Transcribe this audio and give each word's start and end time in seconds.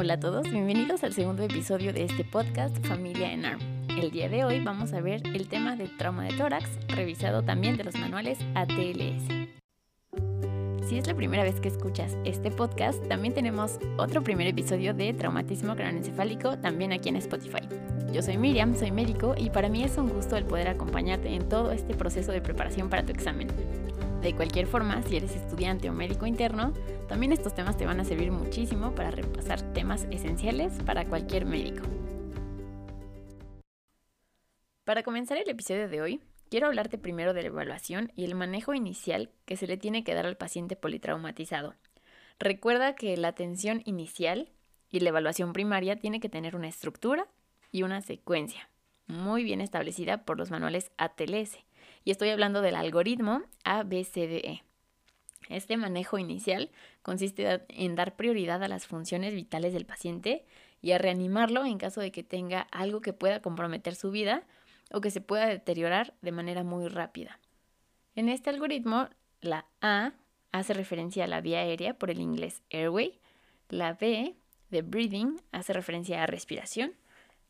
Hola 0.00 0.14
a 0.14 0.20
todos, 0.20 0.48
bienvenidos 0.48 1.02
al 1.02 1.12
segundo 1.12 1.42
episodio 1.42 1.92
de 1.92 2.04
este 2.04 2.22
podcast 2.22 2.78
Familia 2.86 3.32
en 3.32 3.44
ARM. 3.44 3.58
El 3.98 4.12
día 4.12 4.28
de 4.28 4.44
hoy 4.44 4.60
vamos 4.60 4.92
a 4.92 5.00
ver 5.00 5.22
el 5.34 5.48
tema 5.48 5.74
de 5.74 5.88
trauma 5.88 6.22
de 6.22 6.36
tórax, 6.36 6.70
revisado 6.86 7.42
también 7.42 7.76
de 7.76 7.82
los 7.82 7.96
manuales 7.96 8.38
ATLS. 8.54 9.48
Si 10.88 10.98
es 10.98 11.08
la 11.08 11.16
primera 11.16 11.42
vez 11.42 11.60
que 11.60 11.66
escuchas 11.66 12.16
este 12.24 12.52
podcast, 12.52 13.08
también 13.08 13.34
tenemos 13.34 13.80
otro 13.96 14.22
primer 14.22 14.46
episodio 14.46 14.94
de 14.94 15.12
traumatismo 15.14 15.74
craneoencefálico 15.74 16.58
también 16.58 16.92
aquí 16.92 17.08
en 17.08 17.16
Spotify. 17.16 17.68
Yo 18.12 18.22
soy 18.22 18.38
Miriam, 18.38 18.76
soy 18.76 18.92
médico 18.92 19.34
y 19.36 19.50
para 19.50 19.68
mí 19.68 19.82
es 19.82 19.98
un 19.98 20.10
gusto 20.10 20.36
el 20.36 20.44
poder 20.44 20.68
acompañarte 20.68 21.34
en 21.34 21.48
todo 21.48 21.72
este 21.72 21.94
proceso 21.94 22.30
de 22.30 22.40
preparación 22.40 22.88
para 22.88 23.04
tu 23.04 23.10
examen. 23.10 23.48
De 24.22 24.34
cualquier 24.34 24.66
forma, 24.66 25.00
si 25.04 25.16
eres 25.16 25.36
estudiante 25.36 25.88
o 25.88 25.92
médico 25.92 26.26
interno, 26.26 26.72
también 27.06 27.30
estos 27.30 27.54
temas 27.54 27.76
te 27.76 27.86
van 27.86 28.00
a 28.00 28.04
servir 28.04 28.32
muchísimo 28.32 28.92
para 28.92 29.12
repasar 29.12 29.62
temas 29.72 30.08
esenciales 30.10 30.72
para 30.84 31.04
cualquier 31.04 31.46
médico. 31.46 31.84
Para 34.84 35.04
comenzar 35.04 35.38
el 35.38 35.48
episodio 35.48 35.88
de 35.88 36.02
hoy, 36.02 36.20
quiero 36.50 36.66
hablarte 36.66 36.98
primero 36.98 37.32
de 37.32 37.42
la 37.42 37.48
evaluación 37.48 38.10
y 38.16 38.24
el 38.24 38.34
manejo 38.34 38.74
inicial 38.74 39.30
que 39.44 39.56
se 39.56 39.68
le 39.68 39.76
tiene 39.76 40.02
que 40.02 40.14
dar 40.14 40.26
al 40.26 40.36
paciente 40.36 40.74
politraumatizado. 40.74 41.76
Recuerda 42.40 42.96
que 42.96 43.16
la 43.16 43.28
atención 43.28 43.82
inicial 43.84 44.50
y 44.90 44.98
la 44.98 45.10
evaluación 45.10 45.52
primaria 45.52 45.94
tiene 45.94 46.18
que 46.18 46.28
tener 46.28 46.56
una 46.56 46.68
estructura 46.68 47.28
y 47.70 47.84
una 47.84 48.00
secuencia 48.00 48.68
muy 49.06 49.44
bien 49.44 49.60
establecida 49.60 50.24
por 50.24 50.38
los 50.38 50.50
manuales 50.50 50.90
ATLS 50.96 51.67
y 52.08 52.10
estoy 52.10 52.30
hablando 52.30 52.62
del 52.62 52.74
algoritmo 52.74 53.42
ABCDE. 53.64 54.62
Este 55.50 55.76
manejo 55.76 56.16
inicial 56.16 56.70
consiste 57.02 57.66
en 57.68 57.96
dar 57.96 58.16
prioridad 58.16 58.62
a 58.62 58.68
las 58.68 58.86
funciones 58.86 59.34
vitales 59.34 59.74
del 59.74 59.84
paciente 59.84 60.46
y 60.80 60.92
a 60.92 60.98
reanimarlo 60.98 61.66
en 61.66 61.76
caso 61.76 62.00
de 62.00 62.10
que 62.10 62.22
tenga 62.22 62.62
algo 62.72 63.02
que 63.02 63.12
pueda 63.12 63.42
comprometer 63.42 63.94
su 63.94 64.10
vida 64.10 64.44
o 64.90 65.02
que 65.02 65.10
se 65.10 65.20
pueda 65.20 65.48
deteriorar 65.48 66.14
de 66.22 66.32
manera 66.32 66.64
muy 66.64 66.88
rápida. 66.88 67.40
En 68.14 68.30
este 68.30 68.48
algoritmo, 68.48 69.10
la 69.42 69.66
A 69.82 70.14
hace 70.50 70.72
referencia 70.72 71.24
a 71.24 71.28
la 71.28 71.42
vía 71.42 71.58
aérea 71.58 71.98
por 71.98 72.08
el 72.08 72.22
inglés 72.22 72.62
airway, 72.70 73.20
la 73.68 73.92
B 73.92 74.34
de 74.70 74.80
breathing 74.80 75.42
hace 75.52 75.74
referencia 75.74 76.22
a 76.22 76.26
respiración, 76.26 76.94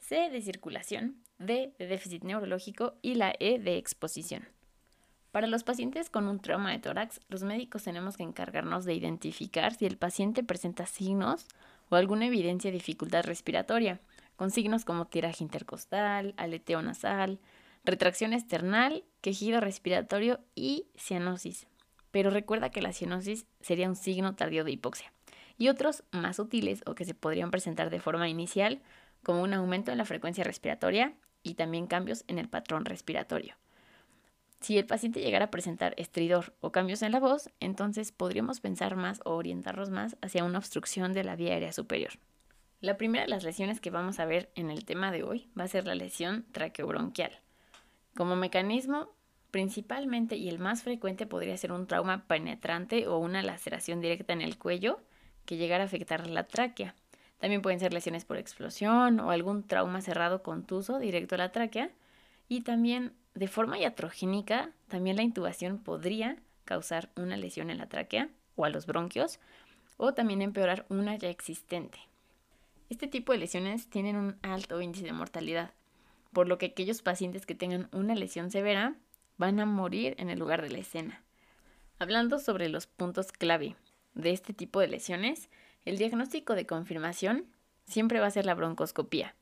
C 0.00 0.30
de 0.30 0.42
circulación 0.42 1.22
D 1.38 1.72
de 1.78 1.86
déficit 1.86 2.24
neurológico 2.24 2.94
y 3.02 3.14
la 3.14 3.32
E 3.38 3.58
de 3.58 3.76
exposición. 3.76 4.48
Para 5.30 5.46
los 5.46 5.62
pacientes 5.62 6.10
con 6.10 6.26
un 6.26 6.40
trauma 6.40 6.72
de 6.72 6.78
tórax, 6.78 7.20
los 7.28 7.42
médicos 7.42 7.84
tenemos 7.84 8.16
que 8.16 8.22
encargarnos 8.22 8.84
de 8.84 8.94
identificar 8.94 9.74
si 9.74 9.86
el 9.86 9.98
paciente 9.98 10.42
presenta 10.42 10.86
signos 10.86 11.46
o 11.90 11.96
alguna 11.96 12.26
evidencia 12.26 12.70
de 12.70 12.78
dificultad 12.78 13.24
respiratoria, 13.24 14.00
con 14.36 14.50
signos 14.50 14.84
como 14.84 15.06
tiraje 15.06 15.44
intercostal, 15.44 16.34
aleteo 16.36 16.80
nasal, 16.80 17.38
retracción 17.84 18.32
external, 18.32 19.04
quejido 19.20 19.60
respiratorio 19.60 20.40
y 20.54 20.86
cianosis. 20.96 21.66
Pero 22.10 22.30
recuerda 22.30 22.70
que 22.70 22.82
la 22.82 22.92
cianosis 22.92 23.46
sería 23.60 23.88
un 23.88 23.96
signo 23.96 24.34
tardío 24.34 24.64
de 24.64 24.72
hipoxia. 24.72 25.12
Y 25.58 25.68
otros 25.68 26.04
más 26.10 26.36
sutiles 26.36 26.82
o 26.86 26.94
que 26.94 27.04
se 27.04 27.14
podrían 27.14 27.50
presentar 27.50 27.90
de 27.90 28.00
forma 28.00 28.28
inicial, 28.28 28.80
como 29.22 29.42
un 29.42 29.52
aumento 29.52 29.90
en 29.92 29.98
la 29.98 30.04
frecuencia 30.04 30.44
respiratoria, 30.44 31.14
y 31.48 31.54
también 31.54 31.86
cambios 31.86 32.24
en 32.28 32.38
el 32.38 32.48
patrón 32.48 32.84
respiratorio. 32.84 33.56
Si 34.60 34.76
el 34.76 34.86
paciente 34.86 35.20
llegara 35.20 35.46
a 35.46 35.50
presentar 35.50 35.94
estridor 35.96 36.54
o 36.60 36.72
cambios 36.72 37.02
en 37.02 37.12
la 37.12 37.20
voz, 37.20 37.50
entonces 37.60 38.12
podríamos 38.12 38.60
pensar 38.60 38.96
más 38.96 39.20
o 39.24 39.36
orientarnos 39.36 39.90
más 39.90 40.16
hacia 40.20 40.44
una 40.44 40.58
obstrucción 40.58 41.12
de 41.12 41.24
la 41.24 41.36
vía 41.36 41.52
aérea 41.52 41.72
superior. 41.72 42.12
La 42.80 42.96
primera 42.96 43.24
de 43.24 43.30
las 43.30 43.44
lesiones 43.44 43.80
que 43.80 43.90
vamos 43.90 44.20
a 44.20 44.24
ver 44.24 44.50
en 44.54 44.70
el 44.70 44.84
tema 44.84 45.10
de 45.10 45.22
hoy 45.22 45.48
va 45.58 45.64
a 45.64 45.68
ser 45.68 45.86
la 45.86 45.94
lesión 45.94 46.44
traqueobronquial. 46.52 47.40
Como 48.14 48.36
mecanismo, 48.36 49.08
principalmente 49.50 50.36
y 50.36 50.48
el 50.48 50.58
más 50.58 50.82
frecuente 50.82 51.26
podría 51.26 51.56
ser 51.56 51.72
un 51.72 51.86
trauma 51.86 52.26
penetrante 52.26 53.06
o 53.06 53.18
una 53.18 53.42
laceración 53.42 54.00
directa 54.00 54.32
en 54.32 54.42
el 54.42 54.58
cuello 54.58 55.00
que 55.44 55.56
llegara 55.56 55.84
a 55.84 55.86
afectar 55.86 56.28
la 56.28 56.46
tráquea. 56.46 56.94
También 57.38 57.62
pueden 57.62 57.80
ser 57.80 57.92
lesiones 57.92 58.24
por 58.24 58.36
explosión 58.36 59.20
o 59.20 59.30
algún 59.30 59.62
trauma 59.62 60.00
cerrado 60.00 60.42
contuso 60.42 60.98
directo 60.98 61.34
a 61.34 61.38
la 61.38 61.52
tráquea. 61.52 61.90
Y 62.48 62.62
también 62.62 63.12
de 63.34 63.48
forma 63.48 63.78
iatrogénica, 63.78 64.70
también 64.88 65.16
la 65.16 65.22
intubación 65.22 65.78
podría 65.78 66.36
causar 66.64 67.10
una 67.16 67.36
lesión 67.36 67.70
en 67.70 67.78
la 67.78 67.88
tráquea 67.88 68.28
o 68.56 68.64
a 68.64 68.70
los 68.70 68.86
bronquios 68.86 69.38
o 69.96 70.14
también 70.14 70.42
empeorar 70.42 70.86
una 70.88 71.16
ya 71.16 71.28
existente. 71.28 71.98
Este 72.88 73.06
tipo 73.06 73.32
de 73.32 73.38
lesiones 73.38 73.88
tienen 73.88 74.16
un 74.16 74.36
alto 74.42 74.80
índice 74.80 75.04
de 75.04 75.12
mortalidad, 75.12 75.72
por 76.32 76.48
lo 76.48 76.58
que 76.58 76.66
aquellos 76.66 77.02
pacientes 77.02 77.46
que 77.46 77.54
tengan 77.54 77.88
una 77.92 78.14
lesión 78.14 78.50
severa 78.50 78.94
van 79.36 79.60
a 79.60 79.66
morir 79.66 80.14
en 80.18 80.30
el 80.30 80.38
lugar 80.38 80.62
de 80.62 80.70
la 80.70 80.78
escena. 80.78 81.22
Hablando 81.98 82.38
sobre 82.38 82.68
los 82.68 82.86
puntos 82.86 83.32
clave 83.32 83.76
de 84.14 84.30
este 84.30 84.54
tipo 84.54 84.80
de 84.80 84.88
lesiones, 84.88 85.48
el 85.88 85.96
diagnóstico 85.96 86.54
de 86.54 86.66
confirmación 86.66 87.46
siempre 87.86 88.20
va 88.20 88.26
a 88.26 88.30
ser 88.30 88.44
la 88.44 88.54
broncoscopía. 88.54 89.34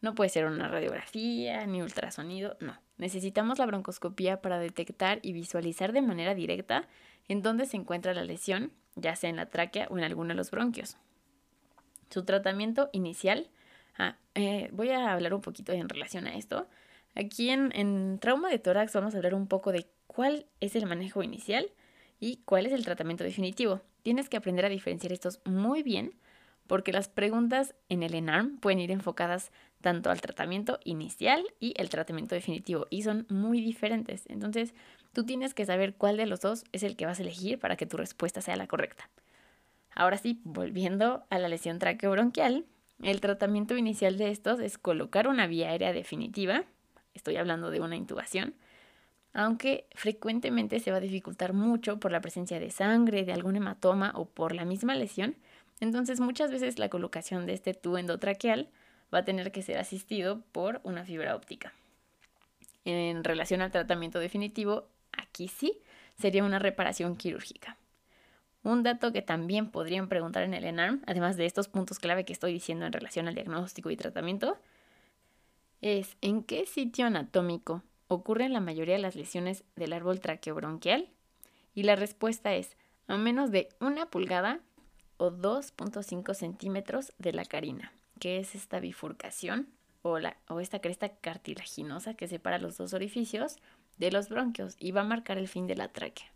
No 0.00 0.16
puede 0.16 0.28
ser 0.28 0.44
una 0.44 0.66
radiografía 0.66 1.64
ni 1.66 1.82
ultrasonido, 1.82 2.56
no. 2.60 2.76
Necesitamos 2.98 3.60
la 3.60 3.66
broncoscopía 3.66 4.42
para 4.42 4.58
detectar 4.58 5.20
y 5.22 5.32
visualizar 5.32 5.92
de 5.92 6.02
manera 6.02 6.34
directa 6.34 6.88
en 7.28 7.42
dónde 7.42 7.66
se 7.66 7.76
encuentra 7.76 8.12
la 8.12 8.24
lesión, 8.24 8.72
ya 8.96 9.14
sea 9.14 9.30
en 9.30 9.36
la 9.36 9.46
tráquea 9.46 9.86
o 9.88 9.96
en 9.96 10.04
alguno 10.04 10.30
de 10.30 10.34
los 10.34 10.50
bronquios. 10.50 10.96
Su 12.10 12.24
tratamiento 12.24 12.90
inicial, 12.92 13.48
ah, 13.96 14.16
eh, 14.34 14.70
voy 14.72 14.90
a 14.90 15.12
hablar 15.12 15.32
un 15.32 15.42
poquito 15.42 15.72
en 15.72 15.88
relación 15.88 16.26
a 16.26 16.34
esto. 16.34 16.68
Aquí 17.14 17.50
en, 17.50 17.70
en 17.74 18.18
trauma 18.18 18.50
de 18.50 18.58
tórax 18.58 18.92
vamos 18.94 19.14
a 19.14 19.18
hablar 19.18 19.34
un 19.34 19.46
poco 19.46 19.70
de 19.70 19.86
cuál 20.08 20.46
es 20.60 20.74
el 20.74 20.86
manejo 20.86 21.22
inicial 21.22 21.70
y 22.18 22.38
cuál 22.44 22.66
es 22.66 22.72
el 22.72 22.84
tratamiento 22.84 23.22
definitivo. 23.22 23.80
Tienes 24.04 24.28
que 24.28 24.36
aprender 24.36 24.66
a 24.66 24.68
diferenciar 24.68 25.14
estos 25.14 25.40
muy 25.46 25.82
bien 25.82 26.12
porque 26.66 26.92
las 26.92 27.08
preguntas 27.08 27.74
en 27.88 28.02
el 28.02 28.14
ENARM 28.14 28.58
pueden 28.58 28.80
ir 28.80 28.90
enfocadas 28.90 29.50
tanto 29.80 30.10
al 30.10 30.20
tratamiento 30.20 30.78
inicial 30.84 31.42
y 31.58 31.72
el 31.78 31.88
tratamiento 31.88 32.34
definitivo 32.34 32.86
y 32.90 33.02
son 33.02 33.26
muy 33.30 33.62
diferentes. 33.62 34.24
Entonces, 34.28 34.74
tú 35.14 35.24
tienes 35.24 35.54
que 35.54 35.64
saber 35.64 35.94
cuál 35.94 36.18
de 36.18 36.26
los 36.26 36.40
dos 36.40 36.64
es 36.72 36.82
el 36.82 36.96
que 36.96 37.06
vas 37.06 37.18
a 37.18 37.22
elegir 37.22 37.58
para 37.58 37.76
que 37.76 37.86
tu 37.86 37.96
respuesta 37.96 38.42
sea 38.42 38.56
la 38.56 38.66
correcta. 38.66 39.08
Ahora 39.94 40.18
sí, 40.18 40.38
volviendo 40.44 41.24
a 41.30 41.38
la 41.38 41.48
lesión 41.48 41.78
traqueobronquial, 41.78 42.66
el 43.02 43.22
tratamiento 43.22 43.74
inicial 43.74 44.18
de 44.18 44.30
estos 44.30 44.60
es 44.60 44.76
colocar 44.76 45.28
una 45.28 45.46
vía 45.46 45.70
aérea 45.70 45.94
definitiva, 45.94 46.64
estoy 47.14 47.36
hablando 47.36 47.70
de 47.70 47.80
una 47.80 47.96
intubación, 47.96 48.54
aunque 49.34 49.86
frecuentemente 49.94 50.78
se 50.78 50.92
va 50.92 50.98
a 50.98 51.00
dificultar 51.00 51.52
mucho 51.52 51.98
por 51.98 52.12
la 52.12 52.20
presencia 52.20 52.60
de 52.60 52.70
sangre, 52.70 53.24
de 53.24 53.32
algún 53.32 53.56
hematoma 53.56 54.12
o 54.14 54.26
por 54.26 54.54
la 54.54 54.64
misma 54.64 54.94
lesión, 54.94 55.36
entonces 55.80 56.20
muchas 56.20 56.52
veces 56.52 56.78
la 56.78 56.88
colocación 56.88 57.44
de 57.44 57.52
este 57.52 57.74
tubo 57.74 57.98
endotraqueal 57.98 58.70
va 59.12 59.18
a 59.18 59.24
tener 59.24 59.50
que 59.50 59.62
ser 59.62 59.78
asistido 59.78 60.40
por 60.52 60.80
una 60.84 61.04
fibra 61.04 61.34
óptica. 61.34 61.72
En 62.84 63.24
relación 63.24 63.60
al 63.60 63.72
tratamiento 63.72 64.20
definitivo, 64.20 64.86
aquí 65.12 65.48
sí 65.48 65.80
sería 66.16 66.44
una 66.44 66.60
reparación 66.60 67.16
quirúrgica. 67.16 67.76
Un 68.62 68.82
dato 68.84 69.12
que 69.12 69.20
también 69.20 69.70
podrían 69.70 70.08
preguntar 70.08 70.44
en 70.44 70.54
el 70.54 70.64
ENARM, 70.64 71.02
además 71.06 71.36
de 71.36 71.44
estos 71.44 71.68
puntos 71.68 71.98
clave 71.98 72.24
que 72.24 72.32
estoy 72.32 72.52
diciendo 72.52 72.86
en 72.86 72.92
relación 72.92 73.26
al 73.26 73.34
diagnóstico 73.34 73.90
y 73.90 73.96
tratamiento, 73.96 74.58
es 75.80 76.16
en 76.20 76.44
qué 76.44 76.66
sitio 76.66 77.06
anatómico 77.06 77.82
ocurren 78.08 78.52
la 78.52 78.60
mayoría 78.60 78.94
de 78.94 79.02
las 79.02 79.16
lesiones 79.16 79.64
del 79.76 79.92
árbol 79.92 80.20
traqueobronquial? 80.20 81.08
Y 81.74 81.82
la 81.82 81.96
respuesta 81.96 82.54
es 82.54 82.76
a 83.06 83.16
menos 83.16 83.50
de 83.50 83.68
una 83.80 84.06
pulgada 84.06 84.60
o 85.16 85.30
2.5 85.30 86.34
centímetros 86.34 87.12
de 87.18 87.32
la 87.32 87.44
carina, 87.44 87.92
que 88.18 88.38
es 88.38 88.54
esta 88.54 88.80
bifurcación 88.80 89.68
o, 90.02 90.18
la, 90.18 90.36
o 90.48 90.60
esta 90.60 90.80
cresta 90.80 91.08
cartilaginosa 91.08 92.14
que 92.14 92.28
separa 92.28 92.58
los 92.58 92.76
dos 92.76 92.92
orificios 92.94 93.56
de 93.96 94.10
los 94.10 94.28
bronquios 94.28 94.76
y 94.78 94.92
va 94.92 95.02
a 95.02 95.04
marcar 95.04 95.38
el 95.38 95.48
fin 95.48 95.66
de 95.66 95.76
la 95.76 95.88
tráquea. 95.88 96.30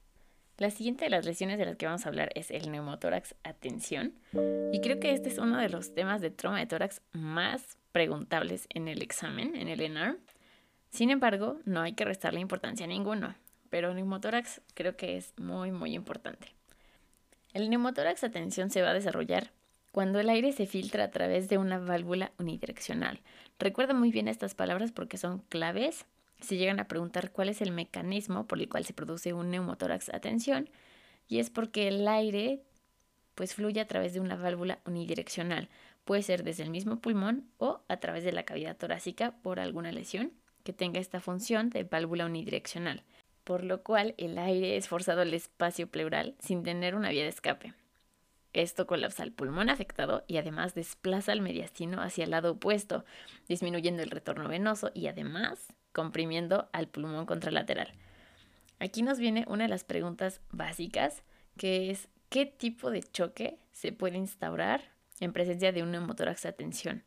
La 0.58 0.70
siguiente 0.70 1.04
de 1.04 1.10
las 1.10 1.24
lesiones 1.24 1.56
de 1.58 1.66
las 1.66 1.76
que 1.76 1.86
vamos 1.86 2.04
a 2.04 2.08
hablar 2.08 2.30
es 2.34 2.50
el 2.50 2.72
neumotórax 2.72 3.36
atención 3.44 4.14
y 4.72 4.80
creo 4.80 4.98
que 4.98 5.12
este 5.12 5.28
es 5.28 5.38
uno 5.38 5.56
de 5.58 5.68
los 5.68 5.94
temas 5.94 6.20
de 6.20 6.30
trauma 6.30 6.58
de 6.58 6.66
tórax 6.66 7.00
más 7.12 7.78
preguntables 7.92 8.66
en 8.70 8.88
el 8.88 9.00
examen, 9.00 9.54
en 9.54 9.68
el 9.68 9.80
ENAR, 9.80 10.16
sin 10.90 11.10
embargo, 11.10 11.58
no 11.64 11.80
hay 11.82 11.92
que 11.92 12.04
restarle 12.04 12.40
importancia 12.40 12.84
a 12.84 12.88
ninguno, 12.88 13.34
pero 13.70 13.90
el 13.90 13.96
neumotórax 13.96 14.60
creo 14.74 14.96
que 14.96 15.16
es 15.16 15.34
muy, 15.38 15.70
muy 15.70 15.94
importante. 15.94 16.54
El 17.52 17.70
neumotórax 17.70 18.24
a 18.24 18.30
tensión 18.30 18.70
se 18.70 18.82
va 18.82 18.90
a 18.90 18.94
desarrollar 18.94 19.50
cuando 19.92 20.20
el 20.20 20.28
aire 20.28 20.52
se 20.52 20.66
filtra 20.66 21.04
a 21.04 21.10
través 21.10 21.48
de 21.48 21.58
una 21.58 21.78
válvula 21.78 22.32
unidireccional. 22.38 23.20
Recuerda 23.58 23.94
muy 23.94 24.12
bien 24.12 24.28
estas 24.28 24.54
palabras 24.54 24.92
porque 24.92 25.18
son 25.18 25.38
claves. 25.48 26.06
Si 26.40 26.56
llegan 26.56 26.78
a 26.78 26.88
preguntar 26.88 27.32
cuál 27.32 27.48
es 27.48 27.60
el 27.62 27.72
mecanismo 27.72 28.46
por 28.46 28.60
el 28.60 28.68
cual 28.68 28.84
se 28.84 28.92
produce 28.92 29.32
un 29.32 29.50
neumotórax 29.50 30.10
a 30.10 30.20
tensión, 30.20 30.70
y 31.26 31.40
es 31.40 31.50
porque 31.50 31.88
el 31.88 32.06
aire 32.06 32.62
pues 33.34 33.54
fluye 33.54 33.80
a 33.80 33.86
través 33.86 34.14
de 34.14 34.20
una 34.20 34.36
válvula 34.36 34.78
unidireccional. 34.86 35.68
puede 36.04 36.22
ser 36.22 36.42
desde 36.42 36.62
el 36.62 36.70
mismo 36.70 37.00
pulmón 37.00 37.44
o 37.58 37.82
a 37.86 37.98
través 37.98 38.24
de 38.24 38.32
la 38.32 38.44
cavidad 38.44 38.76
torácica 38.76 39.32
por 39.42 39.60
alguna 39.60 39.92
lesión 39.92 40.32
que 40.64 40.72
tenga 40.72 41.00
esta 41.00 41.20
función 41.20 41.70
de 41.70 41.84
válvula 41.84 42.26
unidireccional, 42.26 43.02
por 43.44 43.64
lo 43.64 43.82
cual 43.82 44.14
el 44.18 44.38
aire 44.38 44.76
es 44.76 44.88
forzado 44.88 45.22
al 45.22 45.34
espacio 45.34 45.88
pleural 45.88 46.34
sin 46.38 46.62
tener 46.62 46.94
una 46.94 47.10
vía 47.10 47.22
de 47.22 47.30
escape. 47.30 47.74
Esto 48.52 48.86
colapsa 48.86 49.22
el 49.22 49.32
pulmón 49.32 49.70
afectado 49.70 50.24
y 50.26 50.38
además 50.38 50.74
desplaza 50.74 51.32
el 51.32 51.42
mediastino 51.42 52.02
hacia 52.02 52.24
el 52.24 52.30
lado 52.30 52.52
opuesto, 52.52 53.04
disminuyendo 53.46 54.02
el 54.02 54.10
retorno 54.10 54.48
venoso 54.48 54.90
y 54.94 55.06
además 55.06 55.74
comprimiendo 55.92 56.68
al 56.72 56.88
pulmón 56.88 57.26
contralateral. 57.26 57.92
Aquí 58.80 59.02
nos 59.02 59.18
viene 59.18 59.44
una 59.48 59.64
de 59.64 59.68
las 59.68 59.84
preguntas 59.84 60.40
básicas, 60.50 61.22
que 61.56 61.90
es 61.90 62.08
¿qué 62.30 62.46
tipo 62.46 62.90
de 62.90 63.02
choque 63.02 63.58
se 63.72 63.92
puede 63.92 64.16
instaurar 64.16 64.92
en 65.20 65.32
presencia 65.32 65.72
de 65.72 65.82
un 65.82 65.90
neumotórax 65.90 66.46
a 66.46 66.52
tensión? 66.52 67.02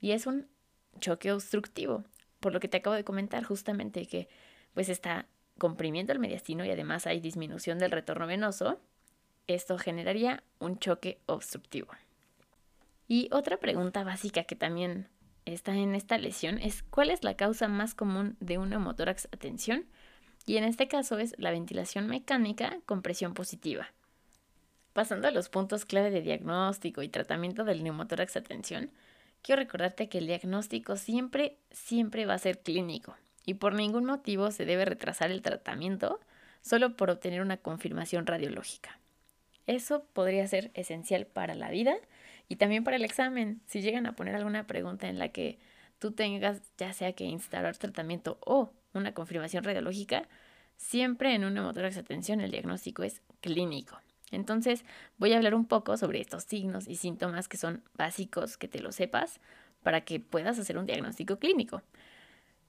Y 0.00 0.12
es 0.12 0.26
un 0.26 0.46
choque 1.00 1.32
obstructivo, 1.32 2.04
por 2.46 2.52
lo 2.52 2.60
que 2.60 2.68
te 2.68 2.76
acabo 2.76 2.94
de 2.94 3.02
comentar 3.02 3.42
justamente 3.42 4.06
que 4.06 4.28
pues 4.72 4.88
está 4.88 5.26
comprimiendo 5.58 6.12
el 6.12 6.20
mediastino 6.20 6.64
y 6.64 6.70
además 6.70 7.08
hay 7.08 7.18
disminución 7.18 7.80
del 7.80 7.90
retorno 7.90 8.28
venoso, 8.28 8.78
esto 9.48 9.78
generaría 9.78 10.44
un 10.60 10.78
choque 10.78 11.18
obstructivo. 11.26 11.88
Y 13.08 13.28
otra 13.32 13.56
pregunta 13.56 14.04
básica 14.04 14.44
que 14.44 14.54
también 14.54 15.08
está 15.44 15.74
en 15.74 15.96
esta 15.96 16.18
lesión 16.18 16.58
es 16.58 16.84
¿cuál 16.84 17.10
es 17.10 17.24
la 17.24 17.34
causa 17.34 17.66
más 17.66 17.96
común 17.96 18.36
de 18.38 18.58
un 18.58 18.70
neumotórax 18.70 19.26
a 19.32 19.36
tensión? 19.36 19.84
Y 20.46 20.56
en 20.56 20.62
este 20.62 20.86
caso 20.86 21.18
es 21.18 21.34
la 21.38 21.50
ventilación 21.50 22.06
mecánica 22.06 22.78
con 22.86 23.02
presión 23.02 23.34
positiva. 23.34 23.88
Pasando 24.92 25.26
a 25.26 25.32
los 25.32 25.48
puntos 25.48 25.84
clave 25.84 26.12
de 26.12 26.22
diagnóstico 26.22 27.02
y 27.02 27.08
tratamiento 27.08 27.64
del 27.64 27.82
neumotórax 27.82 28.36
a 28.36 28.42
tensión, 28.42 28.92
quiero 29.46 29.62
recordarte 29.62 30.08
que 30.08 30.18
el 30.18 30.26
diagnóstico 30.26 30.96
siempre, 30.96 31.56
siempre 31.70 32.26
va 32.26 32.34
a 32.34 32.38
ser 32.38 32.58
clínico 32.58 33.16
y 33.44 33.54
por 33.54 33.74
ningún 33.74 34.04
motivo 34.04 34.50
se 34.50 34.64
debe 34.64 34.84
retrasar 34.84 35.30
el 35.30 35.40
tratamiento 35.40 36.18
solo 36.62 36.96
por 36.96 37.10
obtener 37.10 37.40
una 37.40 37.56
confirmación 37.56 38.26
radiológica. 38.26 38.98
Eso 39.68 40.04
podría 40.12 40.48
ser 40.48 40.72
esencial 40.74 41.26
para 41.26 41.54
la 41.54 41.70
vida 41.70 41.94
y 42.48 42.56
también 42.56 42.82
para 42.82 42.96
el 42.96 43.04
examen. 43.04 43.60
Si 43.66 43.82
llegan 43.82 44.06
a 44.06 44.16
poner 44.16 44.34
alguna 44.34 44.66
pregunta 44.66 45.08
en 45.08 45.20
la 45.20 45.28
que 45.28 45.60
tú 46.00 46.10
tengas 46.10 46.60
ya 46.76 46.92
sea 46.92 47.12
que 47.12 47.24
instalar 47.24 47.76
tratamiento 47.76 48.38
o 48.44 48.72
una 48.94 49.14
confirmación 49.14 49.62
radiológica, 49.62 50.26
siempre 50.76 51.34
en 51.36 51.44
un 51.44 51.54
neumotórax 51.54 51.94
de 51.94 52.00
atención 52.00 52.40
el 52.40 52.50
diagnóstico 52.50 53.04
es 53.04 53.22
clínico. 53.40 53.96
Entonces 54.30 54.84
voy 55.18 55.32
a 55.32 55.36
hablar 55.36 55.54
un 55.54 55.66
poco 55.66 55.96
sobre 55.96 56.20
estos 56.20 56.44
signos 56.44 56.88
y 56.88 56.96
síntomas 56.96 57.48
que 57.48 57.56
son 57.56 57.82
básicos 57.94 58.56
que 58.56 58.68
te 58.68 58.80
lo 58.80 58.92
sepas 58.92 59.40
para 59.82 60.02
que 60.02 60.20
puedas 60.20 60.58
hacer 60.58 60.78
un 60.78 60.86
diagnóstico 60.86 61.38
clínico, 61.38 61.82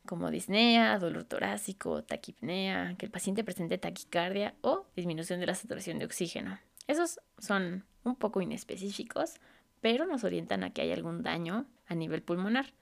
como 0.06 0.32
disnea, 0.32 0.98
dolor 1.00 1.24
torácico, 1.24 2.04
taquipnea, 2.04 2.96
que 2.98 3.06
el 3.06 3.12
paciente 3.12 3.44
presente 3.44 3.78
taquicardia 3.78 4.54
o 4.62 4.86
disminución 4.96 5.40
de 5.40 5.48
la 5.48 5.56
saturación 5.56 6.00
de 6.00 6.06
oxígeno. 6.06 6.60
Esos 6.88 7.20
son 7.38 7.84
un 8.04 8.16
poco 8.16 8.42
inespecíficos, 8.42 9.36
pero 9.82 10.06
nos 10.06 10.24
orientan 10.24 10.64
a 10.64 10.72
que 10.72 10.82
hay 10.82 10.92
algún 10.92 11.24
daño 11.24 11.66
a 11.88 11.96
nivel 11.96 12.22
pulmonar. 12.22 12.74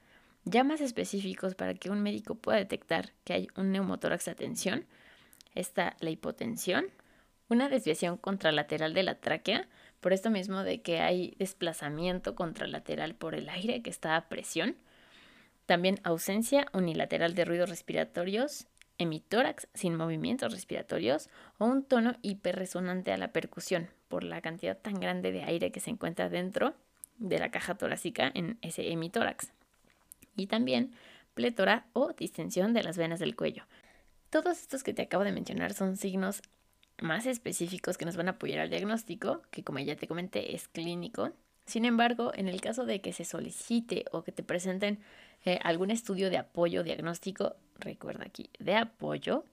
Ya 0.44 0.62
más 0.62 0.80
específicos 0.80 1.54
para 1.54 1.74
que 1.74 1.90
un 1.90 2.02
médico 2.02 2.36
pueda 2.36 2.58
detectar 2.58 3.12
que 3.24 3.32
hay 3.32 3.48
un 3.56 3.72
neumotórax 3.72 4.26
de 4.26 4.34
tensión, 4.36 4.86
está 5.54 5.96
la 5.98 6.10
hipotensión, 6.10 6.86
una 7.48 7.68
desviación 7.68 8.16
contralateral 8.16 8.94
de 8.94 9.02
la 9.02 9.16
tráquea, 9.16 9.68
por 10.00 10.12
esto 10.12 10.30
mismo 10.30 10.62
de 10.62 10.82
que 10.82 11.00
hay 11.00 11.34
desplazamiento 11.38 12.34
contralateral 12.34 13.14
por 13.14 13.34
el 13.34 13.48
aire 13.48 13.82
que 13.82 13.90
está 13.90 14.16
a 14.16 14.28
presión, 14.28 14.76
también 15.66 16.00
ausencia 16.04 16.66
unilateral 16.72 17.34
de 17.34 17.44
ruidos 17.44 17.70
respiratorios 17.70 18.66
hemitórax 18.98 19.68
sin 19.74 19.96
movimientos 19.96 20.52
respiratorios 20.52 21.28
o 21.58 21.66
un 21.66 21.84
tono 21.84 22.16
hiperresonante 22.22 23.12
a 23.12 23.18
la 23.18 23.32
percusión 23.32 23.88
por 24.08 24.24
la 24.24 24.40
cantidad 24.40 24.78
tan 24.78 24.94
grande 24.94 25.32
de 25.32 25.44
aire 25.44 25.70
que 25.70 25.80
se 25.80 25.90
encuentra 25.90 26.28
dentro 26.28 26.74
de 27.18 27.38
la 27.38 27.50
caja 27.50 27.74
torácica 27.74 28.30
en 28.34 28.58
ese 28.62 28.90
hemitórax. 28.90 29.52
Y 30.36 30.46
también 30.46 30.92
plétora 31.34 31.86
o 31.92 32.12
distensión 32.12 32.72
de 32.72 32.82
las 32.82 32.96
venas 32.96 33.20
del 33.20 33.36
cuello. 33.36 33.64
Todos 34.30 34.60
estos 34.60 34.82
que 34.82 34.94
te 34.94 35.02
acabo 35.02 35.24
de 35.24 35.32
mencionar 35.32 35.74
son 35.74 35.96
signos 35.96 36.42
más 37.00 37.26
específicos 37.26 37.98
que 37.98 38.04
nos 38.04 38.16
van 38.16 38.28
a 38.28 38.32
apoyar 38.32 38.60
al 38.60 38.70
diagnóstico, 38.70 39.42
que 39.50 39.62
como 39.62 39.78
ya 39.78 39.96
te 39.96 40.06
comenté 40.06 40.54
es 40.54 40.68
clínico. 40.68 41.32
Sin 41.66 41.84
embargo, 41.84 42.32
en 42.34 42.48
el 42.48 42.60
caso 42.60 42.86
de 42.86 43.00
que 43.00 43.12
se 43.12 43.24
solicite 43.24 44.04
o 44.12 44.22
que 44.22 44.32
te 44.32 44.42
presenten 44.42 45.00
eh, 45.44 45.58
algún 45.62 45.90
estudio 45.90 46.30
de 46.30 46.38
apoyo 46.38 46.82
diagnóstico, 46.82 47.56
recuerda 47.78 48.24
aquí, 48.24 48.50
de 48.58 48.76
apoyo, 48.76 49.44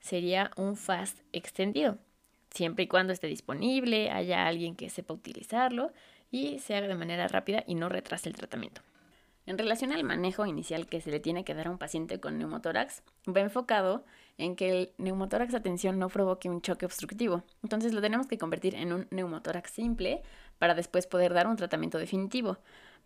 sería 0.00 0.50
un 0.56 0.76
FAST 0.76 1.18
extendido, 1.32 1.98
siempre 2.50 2.84
y 2.84 2.88
cuando 2.88 3.12
esté 3.12 3.26
disponible, 3.26 4.10
haya 4.10 4.46
alguien 4.46 4.76
que 4.76 4.90
sepa 4.90 5.14
utilizarlo 5.14 5.92
y 6.30 6.58
se 6.60 6.74
haga 6.74 6.88
de 6.88 6.94
manera 6.94 7.28
rápida 7.28 7.64
y 7.66 7.74
no 7.74 7.88
retrase 7.88 8.28
el 8.28 8.36
tratamiento. 8.36 8.82
En 9.46 9.58
relación 9.58 9.92
al 9.92 10.02
manejo 10.02 10.44
inicial 10.44 10.86
que 10.86 11.00
se 11.00 11.10
le 11.10 11.20
tiene 11.20 11.44
que 11.44 11.54
dar 11.54 11.68
a 11.68 11.70
un 11.70 11.78
paciente 11.78 12.18
con 12.18 12.36
neumotórax, 12.36 13.02
va 13.28 13.40
enfocado 13.40 14.04
en 14.38 14.56
que 14.56 14.70
el 14.70 14.92
neumotórax 14.98 15.54
atención 15.54 15.98
no 15.98 16.08
provoque 16.08 16.50
un 16.50 16.60
choque 16.60 16.84
obstructivo. 16.84 17.44
Entonces 17.62 17.94
lo 17.94 18.00
tenemos 18.00 18.26
que 18.26 18.38
convertir 18.38 18.74
en 18.74 18.92
un 18.92 19.06
neumotórax 19.10 19.70
simple 19.70 20.22
para 20.58 20.74
después 20.74 21.06
poder 21.06 21.32
dar 21.32 21.46
un 21.46 21.56
tratamiento 21.56 21.98
definitivo. 21.98 22.58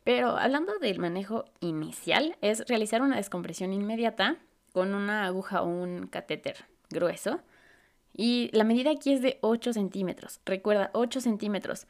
Pero 0.03 0.39
hablando 0.39 0.79
del 0.79 0.99
manejo 0.99 1.45
inicial, 1.61 2.37
es 2.41 2.65
realizar 2.67 3.03
una 3.03 3.17
descompresión 3.17 3.75
inmediata 3.75 4.39
con 4.73 4.95
una 4.95 5.27
aguja 5.27 5.63
o 5.63 5.69
un 5.69 6.07
catéter 6.07 6.57
grueso. 6.89 7.41
Y 8.17 8.51
la 8.53 8.65
medida 8.65 8.91
aquí 8.91 9.13
es 9.13 9.23
de 9.23 9.39
8 9.43 9.73
centímetros. 9.73 10.41
Recuerda, 10.45 10.91
8 10.95 11.21
centímetros. 11.21 11.87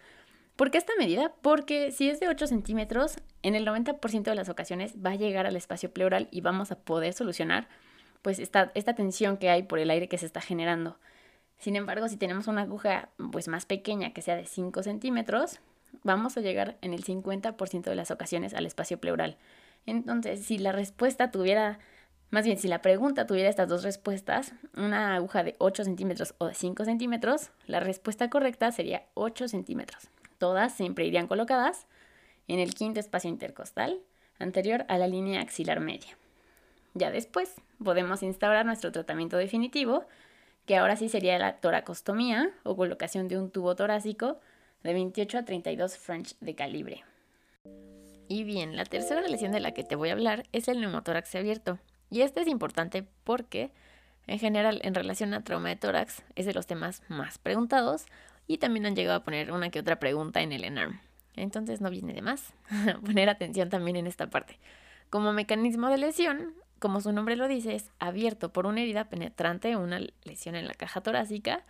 ¿Por 0.60 0.70
qué 0.70 0.76
esta 0.76 0.92
medida? 0.98 1.32
Porque 1.40 1.90
si 1.90 2.10
es 2.10 2.20
de 2.20 2.28
8 2.28 2.46
centímetros, 2.46 3.16
en 3.42 3.54
el 3.54 3.66
90% 3.66 4.24
de 4.24 4.34
las 4.34 4.50
ocasiones 4.50 4.92
va 4.94 5.12
a 5.12 5.14
llegar 5.14 5.46
al 5.46 5.56
espacio 5.56 5.90
pleural 5.90 6.28
y 6.30 6.42
vamos 6.42 6.70
a 6.70 6.78
poder 6.78 7.14
solucionar 7.14 7.66
pues 8.20 8.38
esta, 8.38 8.70
esta 8.74 8.94
tensión 8.94 9.38
que 9.38 9.48
hay 9.48 9.62
por 9.62 9.78
el 9.78 9.88
aire 9.88 10.06
que 10.06 10.18
se 10.18 10.26
está 10.26 10.42
generando. 10.42 10.98
Sin 11.56 11.76
embargo, 11.76 12.08
si 12.10 12.18
tenemos 12.18 12.46
una 12.46 12.60
aguja 12.60 13.08
pues 13.32 13.48
más 13.48 13.64
pequeña 13.64 14.12
que 14.12 14.20
sea 14.20 14.36
de 14.36 14.44
5 14.44 14.82
centímetros, 14.82 15.60
vamos 16.02 16.36
a 16.36 16.42
llegar 16.42 16.76
en 16.82 16.92
el 16.92 17.04
50% 17.04 17.84
de 17.84 17.94
las 17.94 18.10
ocasiones 18.10 18.52
al 18.52 18.66
espacio 18.66 19.00
pleural. 19.00 19.38
Entonces, 19.86 20.44
si 20.44 20.58
la 20.58 20.72
respuesta 20.72 21.30
tuviera, 21.30 21.78
más 22.28 22.44
bien 22.44 22.58
si 22.58 22.68
la 22.68 22.82
pregunta 22.82 23.26
tuviera 23.26 23.48
estas 23.48 23.70
dos 23.70 23.82
respuestas, 23.82 24.52
una 24.76 25.14
aguja 25.14 25.42
de 25.42 25.56
8 25.56 25.84
centímetros 25.84 26.34
o 26.36 26.48
de 26.48 26.54
5 26.54 26.84
centímetros, 26.84 27.50
la 27.64 27.80
respuesta 27.80 28.28
correcta 28.28 28.70
sería 28.72 29.06
8 29.14 29.48
centímetros. 29.48 30.10
Todas 30.40 30.72
siempre 30.74 31.04
irían 31.04 31.26
colocadas 31.26 31.86
en 32.48 32.60
el 32.60 32.72
quinto 32.72 32.98
espacio 32.98 33.28
intercostal, 33.28 34.00
anterior 34.38 34.86
a 34.88 34.96
la 34.96 35.06
línea 35.06 35.42
axilar 35.42 35.80
media. 35.80 36.16
Ya 36.94 37.10
después 37.10 37.56
podemos 37.84 38.22
instaurar 38.22 38.64
nuestro 38.64 38.90
tratamiento 38.90 39.36
definitivo, 39.36 40.06
que 40.64 40.78
ahora 40.78 40.96
sí 40.96 41.10
sería 41.10 41.38
la 41.38 41.56
toracostomía 41.56 42.52
o 42.62 42.74
colocación 42.74 43.28
de 43.28 43.36
un 43.36 43.50
tubo 43.50 43.76
torácico 43.76 44.40
de 44.82 44.94
28 44.94 45.36
a 45.36 45.44
32 45.44 45.98
French 45.98 46.34
de 46.40 46.54
calibre. 46.54 47.04
Y 48.26 48.44
bien, 48.44 48.76
la 48.76 48.86
tercera 48.86 49.20
lesión 49.20 49.52
de 49.52 49.60
la 49.60 49.74
que 49.74 49.84
te 49.84 49.94
voy 49.94 50.08
a 50.08 50.12
hablar 50.12 50.44
es 50.52 50.68
el 50.68 50.80
neumotórax 50.80 51.34
abierto. 51.34 51.78
Y 52.08 52.22
este 52.22 52.40
es 52.40 52.48
importante 52.48 53.04
porque, 53.24 53.72
en 54.26 54.38
general, 54.38 54.80
en 54.84 54.94
relación 54.94 55.34
a 55.34 55.44
trauma 55.44 55.68
de 55.68 55.76
tórax, 55.76 56.22
es 56.34 56.46
de 56.46 56.54
los 56.54 56.66
temas 56.66 57.02
más 57.08 57.36
preguntados 57.36 58.06
y 58.50 58.58
también 58.58 58.84
han 58.84 58.96
llegado 58.96 59.16
a 59.16 59.22
poner 59.22 59.52
una 59.52 59.70
que 59.70 59.78
otra 59.78 60.00
pregunta 60.00 60.40
en 60.40 60.50
el 60.50 60.64
ENARM. 60.64 60.98
Entonces 61.36 61.80
no 61.80 61.88
viene 61.88 62.14
de 62.14 62.20
más 62.20 62.52
poner 63.06 63.28
atención 63.28 63.68
también 63.70 63.96
en 63.96 64.08
esta 64.08 64.28
parte. 64.28 64.58
Como 65.08 65.32
mecanismo 65.32 65.88
de 65.88 65.98
lesión, 65.98 66.54
como 66.80 67.00
su 67.00 67.12
nombre 67.12 67.36
lo 67.36 67.46
dice, 67.46 67.76
es 67.76 67.92
abierto 68.00 68.52
por 68.52 68.66
una 68.66 68.80
herida 68.80 69.04
penetrante, 69.04 69.76
una 69.76 70.00
lesión 70.24 70.56
en 70.56 70.66
la 70.66 70.74
caja 70.74 71.00
torácica, 71.00 71.64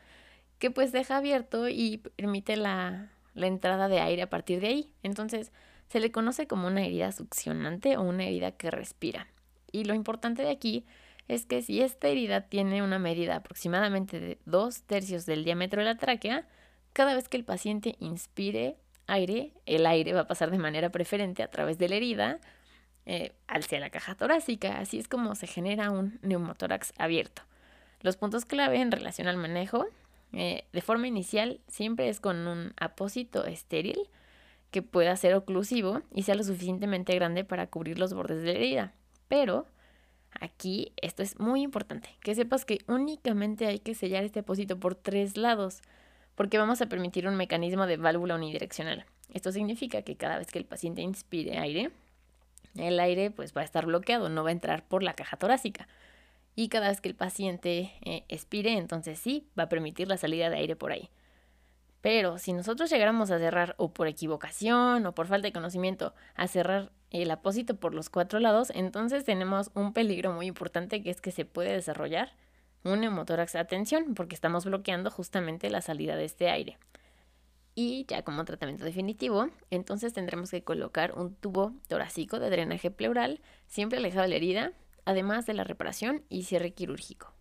que 0.59 0.71
pues 0.71 0.91
deja 0.91 1.19
abierto 1.19 1.69
y 1.69 1.99
permite 1.99 2.57
la, 2.57 3.11
entrada 3.35 3.89
de 3.89 4.01
aire 4.01 4.23
a 4.23 4.31
partir 4.31 4.63
de 4.63 4.69
ahí. 4.69 4.95
Entonces 5.03 5.53
se 5.91 6.01
le 6.01 6.11
conoce 6.11 6.47
como 6.47 6.67
una 6.67 6.83
herida 6.83 7.13
succionante 7.13 7.99
o 7.99 8.03
una 8.05 8.25
herida 8.25 8.53
que 8.53 8.71
respira. 8.71 9.27
Y 9.71 9.85
lo 9.85 9.93
importante 9.93 10.45
de 10.45 10.51
aquí 10.51 10.87
es 11.29 11.45
que 11.45 11.61
si 11.61 11.83
esta 11.83 12.09
herida 12.09 12.41
tiene 12.41 12.83
una 12.83 12.99
medida 12.99 13.37
aproximadamente 13.37 14.19
de 14.19 14.39
dos 14.47 14.81
tercios 14.85 15.27
del 15.27 15.45
diámetro 15.45 15.83
de 15.83 15.85
la 15.85 15.99
tráquea, 15.99 16.49
cada 16.93 17.15
vez 17.15 17.29
que 17.29 17.37
el 17.37 17.45
paciente 17.45 17.97
inspire 17.99 18.77
aire, 19.07 19.53
el 19.67 19.87
aire 19.87 20.13
va 20.13 20.21
a 20.21 20.27
pasar 20.27 20.51
de 20.51 20.59
manera 20.59 20.91
preferente 20.91 21.43
a 21.43 21.51
través 21.51 21.79
de 21.79 21.89
la 21.89 21.97
herida 21.97 22.39
eh, 23.07 23.33
hacia 23.49 23.81
la 23.81 23.91
caja 23.91 24.15
torácica. 24.15 24.79
Así 24.79 24.99
es 24.99 25.09
como 25.09 25.35
se 25.35 25.47
genera 25.47 25.91
un 25.91 26.19
neumotórax 26.23 26.93
abierto. 26.99 27.43
Los 28.03 28.17
puntos 28.17 28.45
clave 28.45 28.81
en 28.81 28.93
relación 28.93 29.29
al 29.29 29.37
manejo 29.37 29.87
eh, 30.33 30.65
de 30.73 30.81
forma 30.81 31.09
inicial 31.09 31.61
siempre 31.67 32.09
es 32.09 32.21
con 32.21 32.47
un 32.47 32.73
apósito 32.77 33.45
estéril 33.45 33.99
que 34.71 34.83
pueda 34.83 35.17
ser 35.17 35.35
oclusivo 35.35 36.03
y 36.15 36.23
sea 36.23 36.37
lo 36.37 36.45
suficientemente 36.45 37.15
grande 37.15 37.45
para 37.45 37.67
cubrir 37.67 37.99
los 37.99 38.15
bordes 38.15 38.43
de 38.43 38.53
la 38.53 38.59
herida. 38.59 38.95
Pero 39.29 39.67
aquí 40.41 40.93
esto 40.97 41.23
es 41.23 41.39
muy 41.41 41.63
importante, 41.63 42.11
que 42.23 42.35
sepas 42.35 42.65
que 42.65 42.79
únicamente 42.87 43.67
hay 43.67 43.81
que 43.81 43.95
sellar 43.95 44.25
este 44.25 44.41
depósito 44.41 44.79
por 44.79 44.95
tres 44.95 45.37
lados, 45.37 45.83
porque 46.35 46.59
vamos 46.59 46.81
a 46.81 46.87
permitir 46.87 47.27
un 47.27 47.37
mecanismo 47.37 47.87
de 47.87 47.97
válvula 47.97 48.35
unidireccional. 48.35 49.05
Esto 49.33 49.53
significa 49.53 50.03
que 50.03 50.17
cada 50.17 50.39
vez 50.39 50.49
que 50.49 50.59
el 50.59 50.65
paciente 50.65 51.03
inspire 51.03 51.59
aire, 51.59 51.91
el 52.77 52.99
aire 53.01 53.31
pues 53.31 53.55
va 53.57 53.63
a 53.63 53.65
estar 53.65 53.87
bloqueado, 53.87 54.29
no 54.29 54.45
va 54.45 54.51
a 54.51 54.53
entrar 54.53 54.85
por 54.85 55.03
la 55.03 55.15
caja 55.15 55.37
torácica. 55.37 55.89
Y 56.57 56.69
cada 56.69 56.89
vez 56.89 57.01
que 57.01 57.09
el 57.09 57.15
paciente 57.15 57.93
eh, 58.05 58.25
expire, 58.29 58.73
entonces 58.73 59.19
sí, 59.19 59.47
va 59.59 59.65
a 59.65 59.69
permitir 59.69 60.09
la 60.09 60.17
salida 60.17 60.51
de 60.51 60.57
aire 60.57 60.77
por 60.77 60.93
ahí. 60.93 61.11
Pero 62.01 62.39
si 62.39 62.53
nosotros 62.53 62.91
llegáramos 62.91 63.31
a 63.31 63.39
cerrar 63.39 63.75
o 63.77 63.93
por 63.93 64.09
equivocación 64.09 65.05
o 65.07 65.15
por 65.15 65.27
falta 65.27 65.49
de 65.49 65.53
conocimiento 65.53 66.15
a 66.35 66.49
cerrar 66.49 66.91
el 67.11 67.31
apósito 67.31 67.77
por 67.77 67.95
los 67.95 68.09
cuatro 68.09 68.41
lados, 68.41 68.71
entonces 68.75 69.25
tenemos 69.25 69.71
un 69.75 69.93
peligro 69.93 70.33
muy 70.33 70.47
importante 70.47 71.03
que 71.03 71.11
es 71.11 71.21
que 71.21 71.31
se 71.31 71.45
puede 71.45 71.73
desarrollar 71.73 72.33
un 72.85 73.01
neumotórax 73.01 73.55
a 73.57 73.65
tensión 73.65 74.15
porque 74.15 74.35
estamos 74.35 74.65
bloqueando 74.65 75.11
justamente 75.11 75.71
la 75.71 75.81
salida 75.81 76.17
de 76.17 76.25
este 76.25 76.49
aire. 76.49 76.79
Y 77.75 78.05
ya 78.07 78.23
como 78.23 78.45
tratamiento 78.45 78.85
definitivo, 78.85 79.49
entonces 79.71 80.13
tendremos 80.13 80.51
que 80.51 80.65
colocar 80.65 81.17
un 81.17 81.35
tubo 81.35 81.73
torácico 81.89 82.39
de 82.39 82.51
drenaje 82.51 82.91
pleural 82.91 83.41
siempre 83.67 83.99
alejado 83.99 84.23
de 84.23 84.29
la 84.29 84.37
herida, 84.37 84.73
además 85.05 85.47
de 85.47 85.55
la 85.55 85.65
reparación 85.65 86.25
y 86.29 86.45
cierre 86.45 86.73
quirúrgico. 86.73 87.33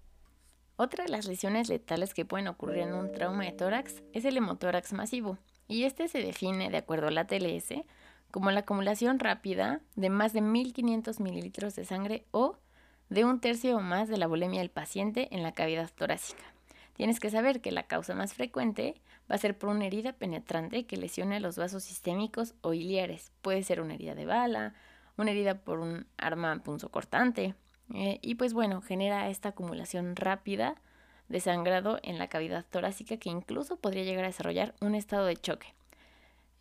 Otra 0.76 1.04
de 1.04 1.10
las 1.10 1.26
lesiones 1.26 1.68
letales 1.68 2.14
que 2.14 2.26
pueden 2.26 2.48
ocurrir 2.48 2.84
en 2.84 2.94
un 2.94 3.12
trauma 3.12 3.44
de 3.44 3.52
tórax 3.52 4.02
es 4.14 4.24
el 4.24 4.38
hemotórax 4.38 4.94
masivo, 4.94 5.38
y 5.68 5.84
este 5.84 6.08
se 6.08 6.20
define, 6.20 6.70
de 6.70 6.78
acuerdo 6.78 7.08
a 7.08 7.12
la 7.12 7.28
TLS, 7.28 7.84
como 8.32 8.52
la 8.52 8.62
acumulación 8.62 9.20
rápida 9.20 9.82
de 9.96 10.10
más 10.10 10.34
de 10.34 10.42
1500 10.42 11.20
mililitros 11.20 11.76
de 11.76 11.86
sangre 11.86 12.26
o 12.32 12.58
de 13.10 13.26
un 13.26 13.40
tercio 13.40 13.78
o 13.78 13.82
más 13.82 14.08
de 14.08 14.18
la 14.18 14.28
volemia 14.28 14.60
del 14.60 14.70
paciente 14.70 15.28
en 15.32 15.44
la 15.44 15.54
cavidad 15.54 15.90
torácica. 15.96 16.44
Tienes 16.96 17.20
que 17.20 17.30
saber 17.30 17.62
que 17.62 17.72
la 17.72 17.84
causa 17.84 18.14
más 18.14 18.34
frecuente 18.34 19.02
va 19.32 19.36
a 19.36 19.40
ser 19.40 19.58
por 19.58 19.70
una 19.70 19.86
herida 19.86 20.14
penetrante 20.14 20.86
que 20.86 20.98
lesione 20.98 21.40
los 21.40 21.58
vasos 21.58 21.84
sistémicos 21.84 22.56
o 22.62 22.74
iliares. 22.74 23.32
Puede 23.42 23.64
ser 23.64 23.82
una 23.82 23.94
herida 23.94 24.16
de 24.16 24.26
bala, 24.26 24.74
una 25.18 25.32
herida 25.32 25.56
por 25.56 25.80
un 25.80 26.08
arma 26.18 26.62
punzocortante. 26.64 27.56
Eh, 27.94 28.20
y 28.22 28.36
pues 28.36 28.54
bueno, 28.54 28.82
genera 28.82 29.30
esta 29.30 29.50
acumulación 29.50 30.16
rápida 30.16 30.76
de 31.30 31.40
sangrado 31.40 32.00
en 32.04 32.18
la 32.18 32.28
cavidad 32.28 32.66
torácica 32.70 33.18
que 33.18 33.30
incluso 33.30 33.78
podría 33.78 34.04
llegar 34.04 34.26
a 34.26 34.30
desarrollar 34.30 34.76
un 34.82 34.96
estado 34.96 35.26
de 35.26 35.38
choque. 35.38 35.74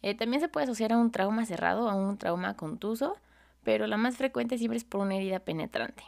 Eh, 0.03 0.15
también 0.15 0.41
se 0.41 0.49
puede 0.49 0.65
asociar 0.65 0.93
a 0.93 0.99
un 0.99 1.11
trauma 1.11 1.45
cerrado, 1.47 1.89
a 1.89 1.95
un 1.95 2.17
trauma 2.19 2.55
contuso, 2.55 3.17
pero 3.65 3.87
la 3.87 3.97
más 3.97 4.17
frecuente 4.17 4.57
siempre 4.57 4.77
es 4.77 4.85
por 4.85 5.01
una 5.01 5.17
herida 5.17 5.41
penetrante. 5.41 6.05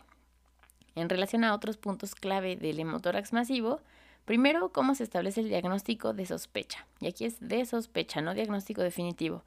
En 0.95 1.09
relación 1.09 1.45
a 1.45 1.55
otros 1.55 1.77
puntos 1.77 2.15
clave 2.15 2.57
del 2.57 2.81
hemotórax 2.81 3.33
masivo, 3.33 3.81
Primero, 4.25 4.71
cómo 4.71 4.95
se 4.95 5.03
establece 5.03 5.41
el 5.41 5.49
diagnóstico 5.49 6.13
de 6.13 6.25
sospecha. 6.25 6.87
Y 7.01 7.09
aquí 7.09 7.25
es 7.25 7.41
de 7.41 7.65
sospecha, 7.67 8.21
no 8.21 8.35
diagnóstico 8.35 8.81
definitivo. 8.81 9.43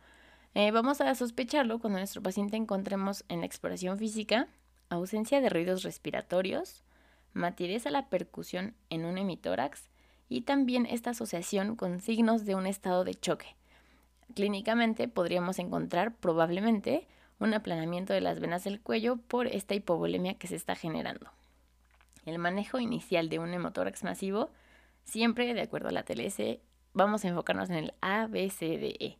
Eh, 0.56 0.72
vamos 0.72 1.00
a 1.00 1.16
sospecharlo 1.16 1.80
cuando 1.80 2.00
nuestro 2.00 2.22
paciente 2.22 2.58
encontremos 2.58 3.24
en 3.30 3.40
la 3.40 3.46
exploración 3.46 3.98
física 3.98 4.50
ausencia 4.90 5.42
de 5.42 5.50
ruidos 5.50 5.84
respiratorios, 5.84 6.84
matidez 7.34 7.88
a 7.88 7.92
la 7.92 8.10
percusión 8.10 8.76
en 8.90 9.06
un 9.06 9.18
hemitórax 9.18 9.90
y 10.30 10.42
también 10.42 10.86
esta 10.86 11.12
asociación 11.12 11.76
con 11.76 12.00
signos 12.00 12.46
de 12.46 12.56
un 12.56 12.68
estado 12.68 13.04
de 13.04 13.16
choque. 13.16 13.56
Clínicamente 14.36 15.08
podríamos 15.08 15.60
encontrar 15.60 16.16
probablemente 16.16 17.08
un 17.40 17.54
aplanamiento 17.54 18.14
de 18.14 18.22
las 18.22 18.40
venas 18.40 18.64
del 18.64 18.82
cuello 18.82 19.18
por 19.18 19.48
esta 19.48 19.76
hipovolemia 19.76 20.36
que 20.36 20.48
se 20.48 20.56
está 20.56 20.76
generando. 20.76 21.32
El 22.26 22.40
manejo 22.40 22.80
inicial 22.80 23.30
de 23.30 23.40
un 23.40 23.54
hemotórax 23.54 24.04
masivo 24.04 24.52
Siempre, 25.04 25.54
de 25.54 25.62
acuerdo 25.62 25.90
a 25.90 25.92
la 25.92 26.04
TLS, 26.04 26.60
vamos 26.94 27.24
a 27.24 27.28
enfocarnos 27.28 27.70
en 27.70 27.76
el 27.76 27.94
A, 28.02 28.28
B, 28.28 28.50
C, 28.50 28.78
D, 28.78 28.96
E. 29.00 29.18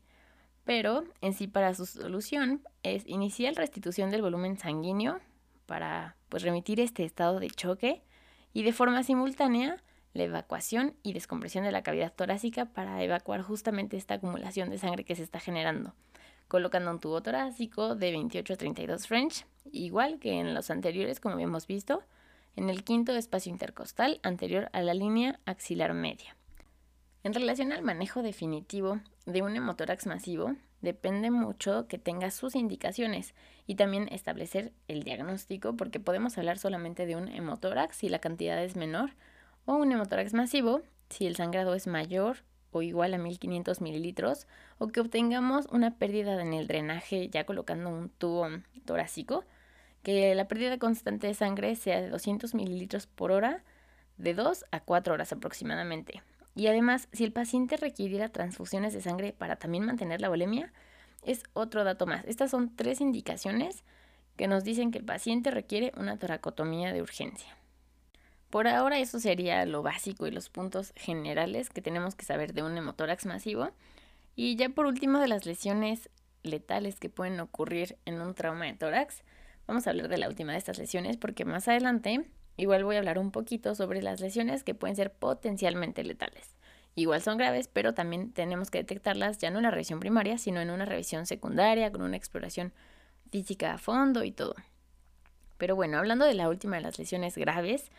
Pero 0.64 1.04
en 1.22 1.34
sí 1.34 1.48
para 1.48 1.74
su 1.74 1.86
solución 1.86 2.62
es 2.84 3.06
iniciar 3.06 3.54
restitución 3.56 4.10
del 4.10 4.22
volumen 4.22 4.58
sanguíneo 4.58 5.20
para 5.66 6.16
pues 6.30 6.44
remitir 6.44 6.80
este 6.80 7.04
estado 7.04 7.40
de 7.40 7.50
choque 7.50 8.02
y 8.54 8.64
de 8.64 8.72
forma 8.72 9.04
simultánea 9.04 9.84
la 10.14 10.24
evacuación 10.24 10.96
y 11.04 11.14
descompresión 11.14 11.66
de 11.66 11.72
la 11.72 11.84
cavidad 11.84 12.14
torácica 12.14 12.66
para 12.66 13.04
evacuar 13.04 13.42
justamente 13.42 13.98
esta 13.98 14.16
acumulación 14.16 14.70
de 14.70 14.78
sangre 14.78 15.04
que 15.04 15.16
se 15.16 15.24
está 15.24 15.40
generando, 15.40 15.94
colocando 16.54 16.92
un 16.92 17.00
tubo 17.00 17.24
torácico 17.24 17.96
de 17.96 18.12
28 18.12 18.54
a 18.54 18.58
32 18.58 19.08
French, 19.08 19.48
igual 19.72 20.20
que 20.20 20.34
en 20.34 20.54
los 20.54 20.70
anteriores 20.70 21.20
como 21.20 21.34
habíamos 21.34 21.66
visto, 21.66 22.04
en 22.56 22.70
el 22.70 22.84
quinto 22.84 23.12
espacio 23.16 23.52
intercostal 23.52 24.20
anterior 24.22 24.70
a 24.72 24.84
la 24.84 24.94
línea 24.94 25.40
axilar 25.48 25.96
media. 25.96 26.38
En 27.24 27.34
relación 27.34 27.72
al 27.72 27.82
manejo 27.82 28.22
definitivo 28.22 29.00
de 29.26 29.42
un 29.42 29.56
hemotórax 29.56 30.06
masivo, 30.06 30.54
depende 30.82 31.32
mucho 31.32 31.88
que 31.88 31.98
tenga 31.98 32.30
sus 32.30 32.54
indicaciones 32.54 33.34
y 33.66 33.74
también 33.74 34.08
establecer 34.12 34.74
el 34.88 35.02
diagnóstico, 35.02 35.76
porque 35.76 36.00
podemos 36.00 36.38
hablar 36.38 36.60
solamente 36.60 37.08
de 37.08 37.16
un 37.16 37.30
hemotórax 37.30 37.96
si 37.96 38.10
la 38.10 38.20
cantidad 38.20 38.64
es 38.64 38.76
menor, 38.76 39.16
o 39.66 39.74
un 39.74 39.92
hemotórax 39.92 40.36
masivo 40.36 40.84
si 41.10 41.26
el 41.26 41.36
sangrado 41.36 41.74
es 41.74 41.88
mayor 41.88 42.44
o 42.74 42.82
igual 42.82 43.14
a 43.14 43.18
1500 43.18 43.80
mililitros, 43.82 44.48
o 44.78 44.88
que 44.90 45.00
obtengamos 45.00 45.68
una 45.72 45.98
pérdida 45.98 46.42
en 46.42 46.54
el 46.54 46.68
drenaje 46.68 47.30
ya 47.30 47.46
colocando 47.46 47.90
un 47.90 48.10
tubo 48.10 48.48
torácico 48.86 49.46
que 50.04 50.36
la 50.36 50.48
pérdida 50.48 50.78
constante 50.78 51.28
de 51.28 51.34
sangre 51.34 51.76
sea 51.76 52.02
de 52.02 52.10
200 52.10 52.54
mililitros 52.54 53.08
por 53.08 53.32
hora 53.32 53.64
de 54.18 54.34
2 54.34 54.66
a 54.72 54.82
4 54.82 55.14
horas 55.14 55.32
aproximadamente. 55.32 56.22
Y 56.56 56.68
además, 56.68 57.08
si 57.14 57.24
el 57.24 57.32
paciente 57.32 57.78
requiriera 57.78 58.30
transfusiones 58.30 58.94
de 58.94 59.02
sangre 59.02 59.34
para 59.34 59.56
también 59.56 59.86
mantener 59.86 60.22
la 60.22 60.30
volemia, 60.30 60.72
es 61.24 61.44
otro 61.54 61.84
dato 61.84 62.06
más. 62.06 62.26
Estas 62.26 62.52
son 62.52 62.76
tres 62.76 63.02
indicaciones 63.02 63.84
que 64.36 64.48
nos 64.48 64.64
dicen 64.64 64.92
que 64.92 65.00
el 65.00 65.06
paciente 65.06 65.52
requiere 65.52 65.94
una 65.98 66.18
toracotomía 66.18 66.94
de 66.94 67.02
urgencia. 67.02 67.58
Por 68.54 68.68
ahora 68.68 69.00
eso 69.00 69.20
sería 69.20 69.66
lo 69.66 69.82
básico 69.82 70.28
y 70.28 70.32
los 70.32 70.50
puntos 70.50 70.94
generales 70.96 71.72
que 71.72 71.82
tenemos 71.82 72.14
que 72.14 72.24
saber 72.24 72.54
de 72.54 72.62
un 72.62 72.78
hemotórax 72.78 73.26
masivo. 73.26 73.72
Y 74.36 74.58
ya 74.58 74.70
por 74.70 74.86
último 74.86 75.18
de 75.18 75.28
las 75.28 75.48
lesiones 75.48 76.12
letales 76.44 77.00
que 77.00 77.10
pueden 77.10 77.40
ocurrir 77.40 77.98
en 78.06 78.22
un 78.22 78.36
trauma 78.36 78.66
de 78.66 78.74
tórax, 78.74 79.24
Vamos 79.68 79.88
a 79.88 79.92
hablar 79.92 80.10
de 80.10 80.18
la 80.18 80.28
última 80.28 80.52
de 80.52 80.58
estas 80.58 80.78
lesiones 80.78 81.18
porque 81.18 81.46
más 81.46 81.68
adelante 81.68 82.26
igual 82.58 82.84
voy 82.84 82.98
a 82.98 83.00
hablar 83.00 83.18
un 83.18 83.32
poquito 83.32 83.76
sobre 83.76 84.02
las 84.02 84.20
lesiones 84.20 84.64
que 84.64 84.76
pueden 84.76 84.96
ser 84.96 85.14
potencialmente 85.14 86.04
letales. 86.04 86.56
Igual 86.96 87.22
son 87.22 87.38
graves, 87.38 87.70
pero 87.72 87.94
también 87.94 88.34
tenemos 88.34 88.70
que 88.70 88.80
detectarlas 88.80 89.38
ya 89.38 89.50
no 89.50 89.60
en 89.60 89.64
la 89.64 89.72
revisión 89.72 90.00
primaria, 90.00 90.38
sino 90.38 90.60
en 90.60 90.70
una 90.70 90.86
revisión 90.86 91.26
secundaria, 91.26 91.92
con 91.92 92.02
una 92.02 92.18
exploración 92.18 92.74
física 93.32 93.74
a 93.74 93.78
fondo 93.78 94.24
y 94.24 94.32
todo. 94.32 94.54
Pero 95.64 95.78
bueno, 95.78 95.98
hablando 95.98 96.26
de 96.26 96.34
la 96.34 96.50
última 96.50 96.76
de 96.76 96.82
las 96.82 97.00
lesiones 97.00 97.38
graves, 97.38 97.90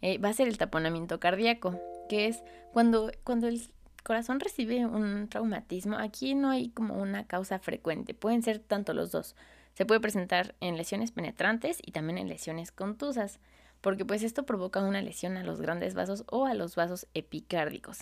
eh, 0.00 0.18
va 0.18 0.30
a 0.30 0.32
ser 0.32 0.48
el 0.48 0.58
taponamiento 0.58 1.20
cardíaco, 1.20 1.78
que 2.08 2.26
es 2.26 2.42
cuando, 2.72 3.12
cuando 3.22 3.46
el 3.46 3.62
corazón 4.02 4.40
recibe 4.40 4.86
un 4.86 5.28
traumatismo. 5.28 5.98
Aquí 5.98 6.34
no 6.34 6.50
hay 6.50 6.70
como 6.70 7.00
una 7.00 7.24
causa 7.28 7.60
frecuente, 7.60 8.12
pueden 8.12 8.42
ser 8.42 8.58
tanto 8.58 8.92
los 8.92 9.12
dos. 9.12 9.36
Se 9.74 9.86
puede 9.86 10.00
presentar 10.00 10.56
en 10.58 10.76
lesiones 10.76 11.12
penetrantes 11.12 11.78
y 11.80 11.92
también 11.92 12.18
en 12.18 12.28
lesiones 12.28 12.72
contusas, 12.72 13.38
porque 13.82 14.04
pues 14.04 14.24
esto 14.24 14.44
provoca 14.44 14.82
una 14.82 15.00
lesión 15.00 15.36
a 15.36 15.44
los 15.44 15.60
grandes 15.60 15.94
vasos 15.94 16.24
o 16.26 16.46
a 16.46 16.54
los 16.54 16.74
vasos 16.74 17.06
epicárdicos. 17.14 17.98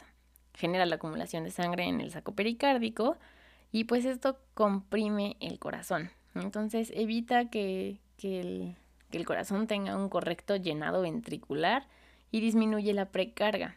Genera 0.55 0.87
la 0.87 0.95
acumulación 0.95 1.45
de 1.45 1.50
sangre 1.50 1.85
en 1.85 2.00
el 2.00 2.11
saco 2.11 2.35
pericárdico 2.35 3.19
y 3.71 3.85
pues 3.85 4.07
esto 4.07 4.39
comprime 4.55 5.37
el 5.41 5.59
corazón. 5.59 6.11
Entonces 6.35 6.91
evita 6.95 7.50
que, 7.50 8.00
el, 8.23 8.77
que 9.11 9.19
el 9.19 9.26
corazón 9.26 9.67
tenga 9.67 9.97
un 9.97 10.09
correcto 10.09 10.57
llenado 10.57 11.02
ventricular 11.02 11.87
y 12.31 12.40
disminuye 12.40 12.95
la 12.95 13.07
precarga. 13.07 13.76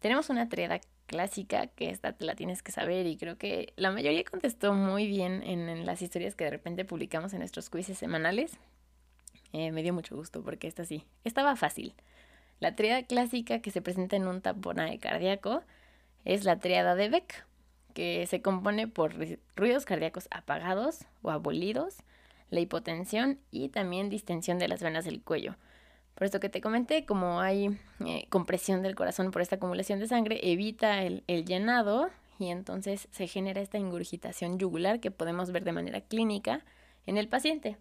Tenemos 0.00 0.30
una 0.30 0.48
triada 0.48 0.80
clásica 1.06 1.66
que 1.66 1.90
esta 1.90 2.14
la 2.20 2.34
tienes 2.34 2.62
que 2.62 2.70
saber 2.70 3.06
y 3.06 3.16
creo 3.16 3.36
que 3.36 3.72
la 3.76 3.90
mayoría 3.90 4.22
contestó 4.24 4.74
muy 4.74 5.06
bien 5.06 5.42
en, 5.42 5.86
las 5.86 6.02
historias 6.02 6.34
que 6.34 6.44
de 6.44 6.50
repente 6.50 6.84
publicamos 6.84 7.32
en 7.32 7.40
nuestros 7.40 7.70
quizzes 7.70 7.98
semanales. 7.98 8.58
Eh, 9.52 9.72
me 9.72 9.82
dio 9.82 9.94
mucho 9.94 10.14
gusto 10.14 10.42
porque 10.42 10.68
esta 10.68 10.84
sí, 10.84 11.04
estaba 11.24 11.56
fácil. 11.56 11.94
La 12.60 12.76
triada 12.76 13.02
clásica 13.02 13.60
que 13.60 13.70
se 13.70 13.80
presenta 13.80 14.16
en 14.16 14.26
un 14.26 14.40
taponaje 14.40 14.98
cardíaco 14.98 15.62
es 16.24 16.44
la 16.44 16.58
triada 16.58 16.94
de 16.94 17.08
Beck, 17.08 17.46
que 17.94 18.26
se 18.26 18.42
compone 18.42 18.86
por 18.86 19.14
ruidos 19.56 19.84
cardíacos 19.84 20.28
apagados 20.30 21.06
o 21.22 21.30
abolidos, 21.30 21.96
la 22.50 22.60
hipotensión 22.60 23.38
y 23.50 23.68
también 23.68 24.08
distensión 24.08 24.58
de 24.58 24.68
las 24.68 24.82
venas 24.82 25.04
del 25.04 25.22
cuello. 25.22 25.56
Por 26.18 26.24
esto 26.24 26.40
que 26.40 26.48
te 26.48 26.60
comenté, 26.60 27.06
como 27.06 27.40
hay 27.40 27.78
eh, 28.04 28.26
compresión 28.28 28.82
del 28.82 28.96
corazón 28.96 29.30
por 29.30 29.40
esta 29.40 29.54
acumulación 29.56 30.00
de 30.00 30.08
sangre, 30.08 30.40
evita 30.42 31.04
el, 31.04 31.22
llenado 31.44 32.10
y 32.40 32.48
entonces 32.48 33.06
se 33.12 33.28
genera 33.28 33.60
esta 33.60 33.78
ingurgitación 33.78 34.58
yugular 34.58 34.98
que 34.98 35.12
podemos 35.12 35.52
ver 35.52 35.62
de 35.62 35.70
manera 35.70 36.00
clínica 36.00 36.64
en 37.06 37.18
el 37.18 37.28
paciente. 37.28 37.76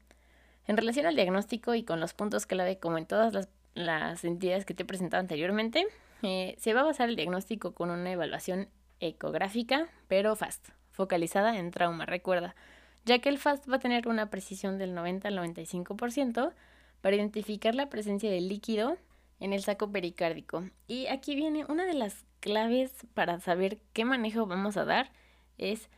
En 0.68 0.78
relación 0.78 1.08
al 1.08 1.16
diagnóstico 1.16 1.74
y 1.74 1.84
con 1.84 2.00
los 2.00 2.14
puntos 2.14 2.46
clave 2.46 2.78
como 2.78 3.00
en 3.00 3.08
todas 3.08 3.50
las, 3.74 4.24
entidades 4.24 4.66
que 4.66 4.76
te 4.76 4.84
he 4.84 4.86
presentado 4.86 5.22
anteriormente, 5.22 5.88
eh, 6.22 6.56
se 6.60 6.76
va 6.76 6.82
a 6.82 6.86
basar 6.86 7.10
el 7.10 7.16
diagnóstico 7.16 7.74
con 7.74 7.90
una 7.90 8.12
evaluación 8.12 8.70
ecográfica, 9.00 9.88
pero 10.08 10.36
FAST, 10.36 10.70
focalizada 10.92 11.58
en 11.58 11.72
trauma, 11.72 12.06
recuerda, 12.06 12.56
ya 13.08 13.20
que 13.20 13.30
el 13.30 13.38
FAST 13.38 13.72
va 13.72 13.78
a 13.78 13.80
tener 13.80 14.08
una 14.10 14.30
precisión 14.30 14.78
del 14.78 14.94
90 14.94 15.30
al 15.30 15.38
95% 15.38 16.54
para 17.00 17.16
identificar 17.16 17.74
la 17.74 17.90
presencia 17.90 18.30
de 18.30 18.42
líquido 18.42 18.98
en 19.40 19.54
el 19.54 19.64
saco 19.64 19.90
pericárdico. 19.90 20.70
Y 20.88 21.08
aquí 21.08 21.34
viene 21.34 21.66
una 21.70 21.86
de 21.86 21.94
las 21.94 22.26
claves 22.42 22.92
para 23.14 23.40
saber 23.40 23.80
qué 23.94 24.04
manejo 24.04 24.46
vamos 24.46 24.76
a 24.76 24.84
dar, 24.84 25.12
es 25.58 25.90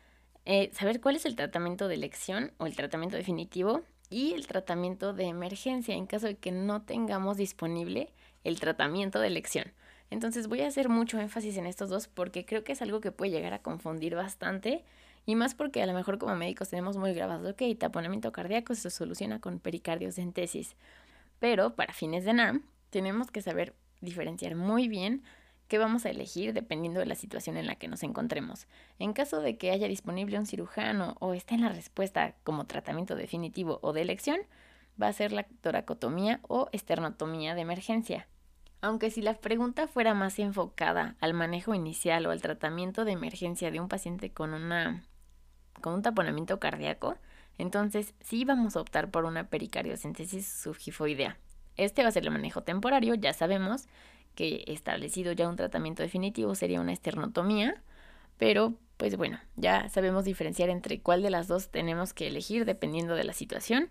eh, 0.45 0.69
saber 0.73 1.01
cuál 1.01 1.15
es 1.15 1.25
el 1.25 1.35
tratamiento 1.35 1.87
de 1.87 1.95
elección 1.95 2.51
o 2.57 2.67
el 2.67 2.75
tratamiento 2.75 3.17
definitivo 3.17 3.81
y 4.11 4.33
el 4.33 4.45
tratamiento 4.45 5.11
de 5.13 5.25
emergencia 5.25 5.95
en 5.95 6.05
caso 6.05 6.27
de 6.27 6.37
que 6.37 6.51
no 6.51 6.83
tengamos 6.83 7.37
disponible 7.37 8.13
el 8.43 8.59
tratamiento 8.59 9.19
de 9.19 9.27
elección. 9.27 9.73
Entonces 10.11 10.47
voy 10.47 10.61
a 10.61 10.67
hacer 10.67 10.89
mucho 10.89 11.19
énfasis 11.19 11.57
en 11.57 11.65
estos 11.65 11.89
dos 11.89 12.07
porque 12.07 12.45
creo 12.45 12.63
que 12.63 12.73
es 12.73 12.81
algo 12.83 13.01
que 13.01 13.11
puede 13.11 13.31
llegar 13.31 13.53
a 13.53 13.63
confundir 13.63 14.13
bastante 14.13 14.85
y 15.29 15.36
más 15.36 15.53
porque 15.53 15.83
a 15.83 15.86
lo 15.86 15.93
mejor 15.93 16.17
como 16.17 16.36
médicos 16.36 16.69
tenemos 16.69 16.98
muy 16.98 17.13
grabado, 17.13 17.51
ok, 17.51 17.62
taponamiento 17.77 18.31
cardíaco 18.31 18.74
se 18.74 18.89
soluciona 18.89 19.39
con 19.39 19.59
pericardiocentesis. 19.59 20.75
Pero 21.38 21.75
para 21.75 21.93
fines 21.93 22.25
de 22.25 22.33
NARM 22.33 22.63
tenemos 22.89 23.29
que 23.29 23.43
saber 23.43 23.75
diferenciar 24.01 24.55
muy 24.55 24.88
bien 24.88 25.21
qué 25.67 25.77
vamos 25.77 26.07
a 26.07 26.09
elegir 26.09 26.53
dependiendo 26.53 27.00
de 27.00 27.05
la 27.05 27.13
situación 27.13 27.57
en 27.57 27.67
la 27.67 27.75
que 27.75 27.88
nos 27.88 28.01
encontremos. 28.01 28.65
En 28.98 29.13
caso 29.13 29.39
de 29.39 29.55
que 29.55 29.69
haya 29.69 29.88
disponible 29.88 30.39
un 30.39 30.48
cirujano 30.48 31.15
o 31.19 31.36
esté 31.36 31.53
en 31.53 31.62
la 31.62 31.69
respuesta 31.69 32.33
como 32.43 32.65
tratamiento 32.65 33.15
definitivo 33.15 33.77
o 33.83 33.93
de 33.93 34.01
elección, 34.01 34.39
va 35.00 35.09
a 35.09 35.13
ser 35.13 35.31
la 35.31 35.43
toracotomía 35.62 36.39
o 36.48 36.69
esternotomía 36.71 37.53
de 37.53 37.62
emergencia. 37.62 38.27
Aunque 38.81 39.12
si 39.12 39.21
la 39.21 39.36
pregunta 39.36 39.86
fuera 39.86 40.15
más 40.15 40.39
enfocada 40.39 41.17
al 41.19 41.36
manejo 41.36 41.75
inicial 41.75 42.25
o 42.25 42.31
al 42.31 42.41
tratamiento 42.41 43.05
de 43.05 43.12
emergencia 43.12 43.69
de 43.69 43.79
un 43.79 43.89
paciente 43.89 44.31
con 44.31 44.55
una 44.55 45.03
con 45.79 45.93
un 45.93 46.01
taponamiento 46.01 46.59
cardíaco, 46.59 47.15
entonces 47.57 48.13
sí 48.21 48.45
vamos 48.45 48.75
a 48.75 48.81
optar 48.81 49.12
por 49.12 49.25
una 49.25 49.48
pericardiocentesis 49.48 50.48
subgifoidea. 50.48 51.38
Este 51.75 52.03
va 52.03 52.09
a 52.09 52.12
ser 52.12 52.24
el 52.24 52.31
manejo 52.31 52.63
temporario, 52.63 53.15
ya 53.15 53.33
sabemos 53.33 53.88
que 54.36 54.63
establecido 54.67 55.31
ya 55.33 55.50
un 55.50 55.55
tratamiento 55.55 56.03
definitivo 56.03 56.55
sería 56.55 56.81
una 56.81 56.93
esternotomía, 56.93 57.81
pero 58.38 58.74
pues 58.98 59.17
bueno, 59.17 59.39
ya 59.55 59.89
sabemos 59.89 60.25
diferenciar 60.25 60.69
entre 60.69 61.01
cuál 61.01 61.21
de 61.21 61.29
las 61.29 61.48
dos 61.48 61.69
tenemos 61.69 62.13
que 62.13 62.27
elegir 62.27 62.65
dependiendo 62.65 63.15
de 63.15 63.24
la 63.24 63.33
situación 63.33 63.89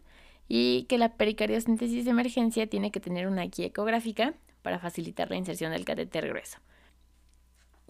y 0.48 0.84
que 0.84 0.98
la 0.98 1.14
pericardiocentesis 1.14 2.04
de 2.04 2.10
emergencia 2.10 2.66
tiene 2.66 2.90
que 2.90 3.00
tener 3.00 3.26
una 3.26 3.44
guía 3.44 3.66
ecográfica 3.66 4.34
para 4.62 4.78
facilitar 4.78 5.30
la 5.30 5.36
inserción 5.36 5.72
del 5.72 5.84
catéter 5.84 6.28
grueso. 6.28 6.58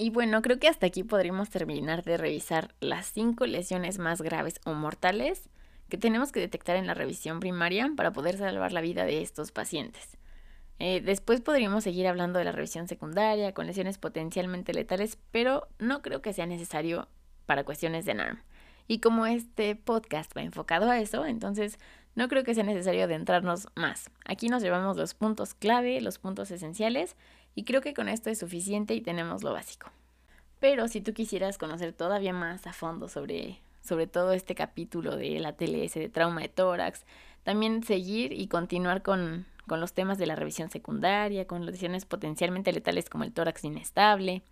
Y 0.01 0.11
bueno, 0.11 0.43
creo 0.43 0.61
que 0.61 0.69
hasta 0.69 0.87
aquí 0.87 1.03
podríamos 1.03 1.51
terminar 1.51 2.05
de 2.05 2.17
revisar 2.17 2.73
las 2.79 3.07
cinco 3.07 3.47
lesiones 3.47 3.99
más 3.99 4.23
graves 4.23 4.61
o 4.65 4.73
mortales 4.73 5.51
que 5.89 5.99
tenemos 5.99 6.31
que 6.31 6.39
detectar 6.39 6.77
en 6.77 6.87
la 6.87 6.95
revisión 6.95 7.41
primaria 7.41 7.91
para 7.97 8.13
poder 8.13 8.39
salvar 8.39 8.71
la 8.71 8.81
vida 8.81 9.05
de 9.07 9.23
estos 9.23 9.51
pacientes. 9.51 10.17
Eh, 10.79 11.01
después 11.01 11.41
podríamos 11.41 11.83
seguir 11.83 12.07
hablando 12.07 12.39
de 12.39 12.45
la 12.45 12.53
revisión 12.53 12.87
secundaria 12.87 13.53
con 13.55 13.67
lesiones 13.67 13.99
potencialmente 13.99 14.73
letales, 14.73 15.19
pero 15.33 15.67
no 15.81 16.01
creo 16.01 16.23
que 16.23 16.33
sea 16.33 16.47
necesario 16.47 17.09
para 17.47 17.65
cuestiones 17.65 18.05
de 18.05 18.15
NARM. 18.15 18.39
Y 18.87 19.01
como 19.01 19.27
este 19.27 19.75
podcast 19.75 20.31
va 20.37 20.43
enfocado 20.43 20.89
a 20.89 21.01
eso, 21.01 21.27
entonces 21.27 21.77
no 22.15 22.29
creo 22.29 22.45
que 22.45 22.55
sea 22.55 22.63
necesario 22.63 23.03
adentrarnos 23.03 23.67
más. 23.75 24.11
Aquí 24.25 24.49
nos 24.49 24.63
llevamos 24.63 24.97
los 24.97 25.15
puntos 25.15 25.55
clave, 25.55 26.01
los 26.01 26.19
puntos 26.19 26.53
esenciales, 26.53 27.17
y 27.59 27.65
creo 27.65 27.81
que 27.81 27.93
con 27.93 28.09
esto 28.09 28.31
es 28.31 28.39
suficiente 28.39 28.95
y 28.95 29.01
tenemos 29.01 29.43
lo 29.43 29.53
básico. 29.53 29.91
Pero 30.61 30.87
si 30.87 31.01
tú 31.01 31.13
quisieras 31.13 31.59
conocer 31.59 31.93
todavía 31.93 32.33
más 32.33 32.69
a 32.69 32.73
fondo 32.73 33.09
sobre, 33.09 33.59
sobre 33.83 34.07
todo 34.07 34.33
este 34.33 34.55
capítulo 34.55 35.17
de 35.17 35.41
la 35.41 35.55
TLS, 35.55 35.95
de 35.95 36.09
trauma 36.09 36.43
de 36.43 36.51
tórax, 36.51 37.05
también 37.43 37.83
seguir 37.83 38.33
y 38.33 38.47
continuar 38.47 39.03
con, 39.03 39.45
con 39.67 39.81
los 39.81 39.93
temas 39.93 40.19
de 40.19 40.27
la 40.27 40.37
revisión 40.37 40.71
secundaria, 40.71 41.49
con 41.49 41.67
lesiones 41.67 42.05
potencialmente 42.05 42.73
letales 42.73 43.11
como 43.11 43.25
el 43.25 43.33
tórax 43.33 43.65
inestable, 43.65 44.43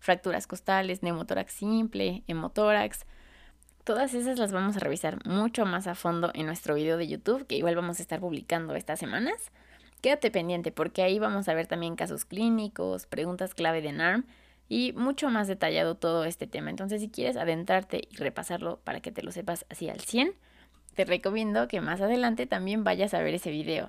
fracturas 0.00 0.46
costales, 0.46 1.02
neumotórax 1.02 1.52
simple, 1.52 2.22
hemotórax. 2.28 3.04
Todas 3.84 4.14
esas 4.14 4.38
las 4.38 4.52
vamos 4.52 4.78
a 4.78 4.80
revisar 4.80 5.18
mucho 5.26 5.66
más 5.66 5.86
a 5.86 5.94
fondo 5.94 6.30
en 6.32 6.46
nuestro 6.46 6.76
video 6.76 6.96
de 6.96 7.08
YouTube, 7.08 7.46
que 7.46 7.56
igual 7.56 7.76
vamos 7.76 7.98
a 7.98 8.02
estar 8.02 8.20
publicando 8.20 8.74
estas 8.74 8.98
semanas. 8.98 9.52
Quédate 10.04 10.30
pendiente 10.30 10.70
porque 10.70 11.02
ahí 11.02 11.18
vamos 11.18 11.48
a 11.48 11.54
ver 11.54 11.66
también 11.66 11.96
casos 11.96 12.26
clínicos, 12.26 13.06
preguntas 13.06 13.54
clave 13.54 13.80
de 13.80 13.92
NARM 13.92 14.26
y 14.68 14.92
mucho 14.92 15.30
más 15.30 15.48
detallado 15.48 15.94
todo 15.94 16.26
este 16.26 16.46
tema. 16.46 16.68
Entonces, 16.68 17.00
si 17.00 17.08
quieres 17.08 17.38
adentrarte 17.38 18.02
y 18.10 18.16
repasarlo 18.16 18.80
para 18.84 19.00
que 19.00 19.12
te 19.12 19.22
lo 19.22 19.32
sepas 19.32 19.64
así 19.70 19.88
al 19.88 20.00
100, 20.00 20.34
te 20.94 21.06
recomiendo 21.06 21.68
que 21.68 21.80
más 21.80 22.02
adelante 22.02 22.44
también 22.44 22.84
vayas 22.84 23.14
a 23.14 23.20
ver 23.20 23.32
ese 23.32 23.50
video. 23.50 23.88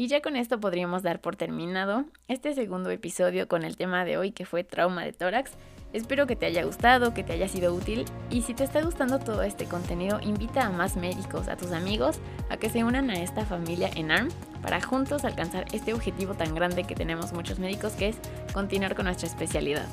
Y 0.00 0.06
ya 0.06 0.22
con 0.22 0.34
esto 0.34 0.58
podríamos 0.58 1.02
dar 1.02 1.20
por 1.20 1.36
terminado 1.36 2.06
este 2.26 2.54
segundo 2.54 2.88
episodio 2.88 3.48
con 3.48 3.64
el 3.64 3.76
tema 3.76 4.06
de 4.06 4.16
hoy 4.16 4.32
que 4.32 4.46
fue 4.46 4.64
trauma 4.64 5.04
de 5.04 5.12
tórax. 5.12 5.50
Espero 5.92 6.26
que 6.26 6.36
te 6.36 6.46
haya 6.46 6.64
gustado, 6.64 7.12
que 7.12 7.22
te 7.22 7.34
haya 7.34 7.48
sido 7.48 7.74
útil 7.74 8.06
y 8.30 8.40
si 8.40 8.54
te 8.54 8.64
está 8.64 8.80
gustando 8.80 9.18
todo 9.18 9.42
este 9.42 9.66
contenido, 9.66 10.18
invita 10.22 10.64
a 10.64 10.70
más 10.70 10.96
médicos, 10.96 11.48
a 11.48 11.58
tus 11.58 11.72
amigos, 11.72 12.18
a 12.48 12.56
que 12.56 12.70
se 12.70 12.82
unan 12.82 13.10
a 13.10 13.20
esta 13.20 13.44
familia 13.44 13.90
en 13.94 14.10
ARM 14.10 14.30
para 14.62 14.80
juntos 14.80 15.26
alcanzar 15.26 15.66
este 15.74 15.92
objetivo 15.92 16.32
tan 16.32 16.54
grande 16.54 16.84
que 16.84 16.94
tenemos 16.94 17.34
muchos 17.34 17.58
médicos 17.58 17.92
que 17.92 18.08
es 18.08 18.16
continuar 18.54 18.94
con 18.94 19.04
nuestra 19.04 19.28
especialidad. 19.28 19.86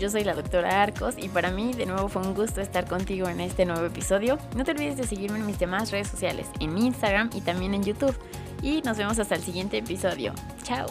Yo 0.00 0.08
soy 0.08 0.22
la 0.22 0.34
doctora 0.34 0.82
Arcos 0.82 1.16
y 1.18 1.28
para 1.28 1.50
mí 1.50 1.72
de 1.74 1.86
nuevo 1.86 2.08
fue 2.08 2.22
un 2.22 2.34
gusto 2.34 2.60
estar 2.60 2.86
contigo 2.86 3.28
en 3.28 3.40
este 3.40 3.66
nuevo 3.66 3.84
episodio. 3.86 4.38
No 4.56 4.62
te 4.64 4.70
olvides 4.70 4.96
de 4.96 5.06
seguirme 5.06 5.38
en 5.38 5.46
mis 5.46 5.58
demás 5.58 5.90
redes 5.90 6.08
sociales, 6.08 6.48
en 6.60 6.78
Instagram 6.78 7.30
y 7.34 7.40
también 7.40 7.74
en 7.74 7.82
YouTube. 7.82 8.16
Y 8.62 8.80
nos 8.82 8.96
vemos 8.96 9.18
hasta 9.18 9.34
el 9.34 9.42
siguiente 9.42 9.78
episodio. 9.78 10.32
Chao. 10.62 10.86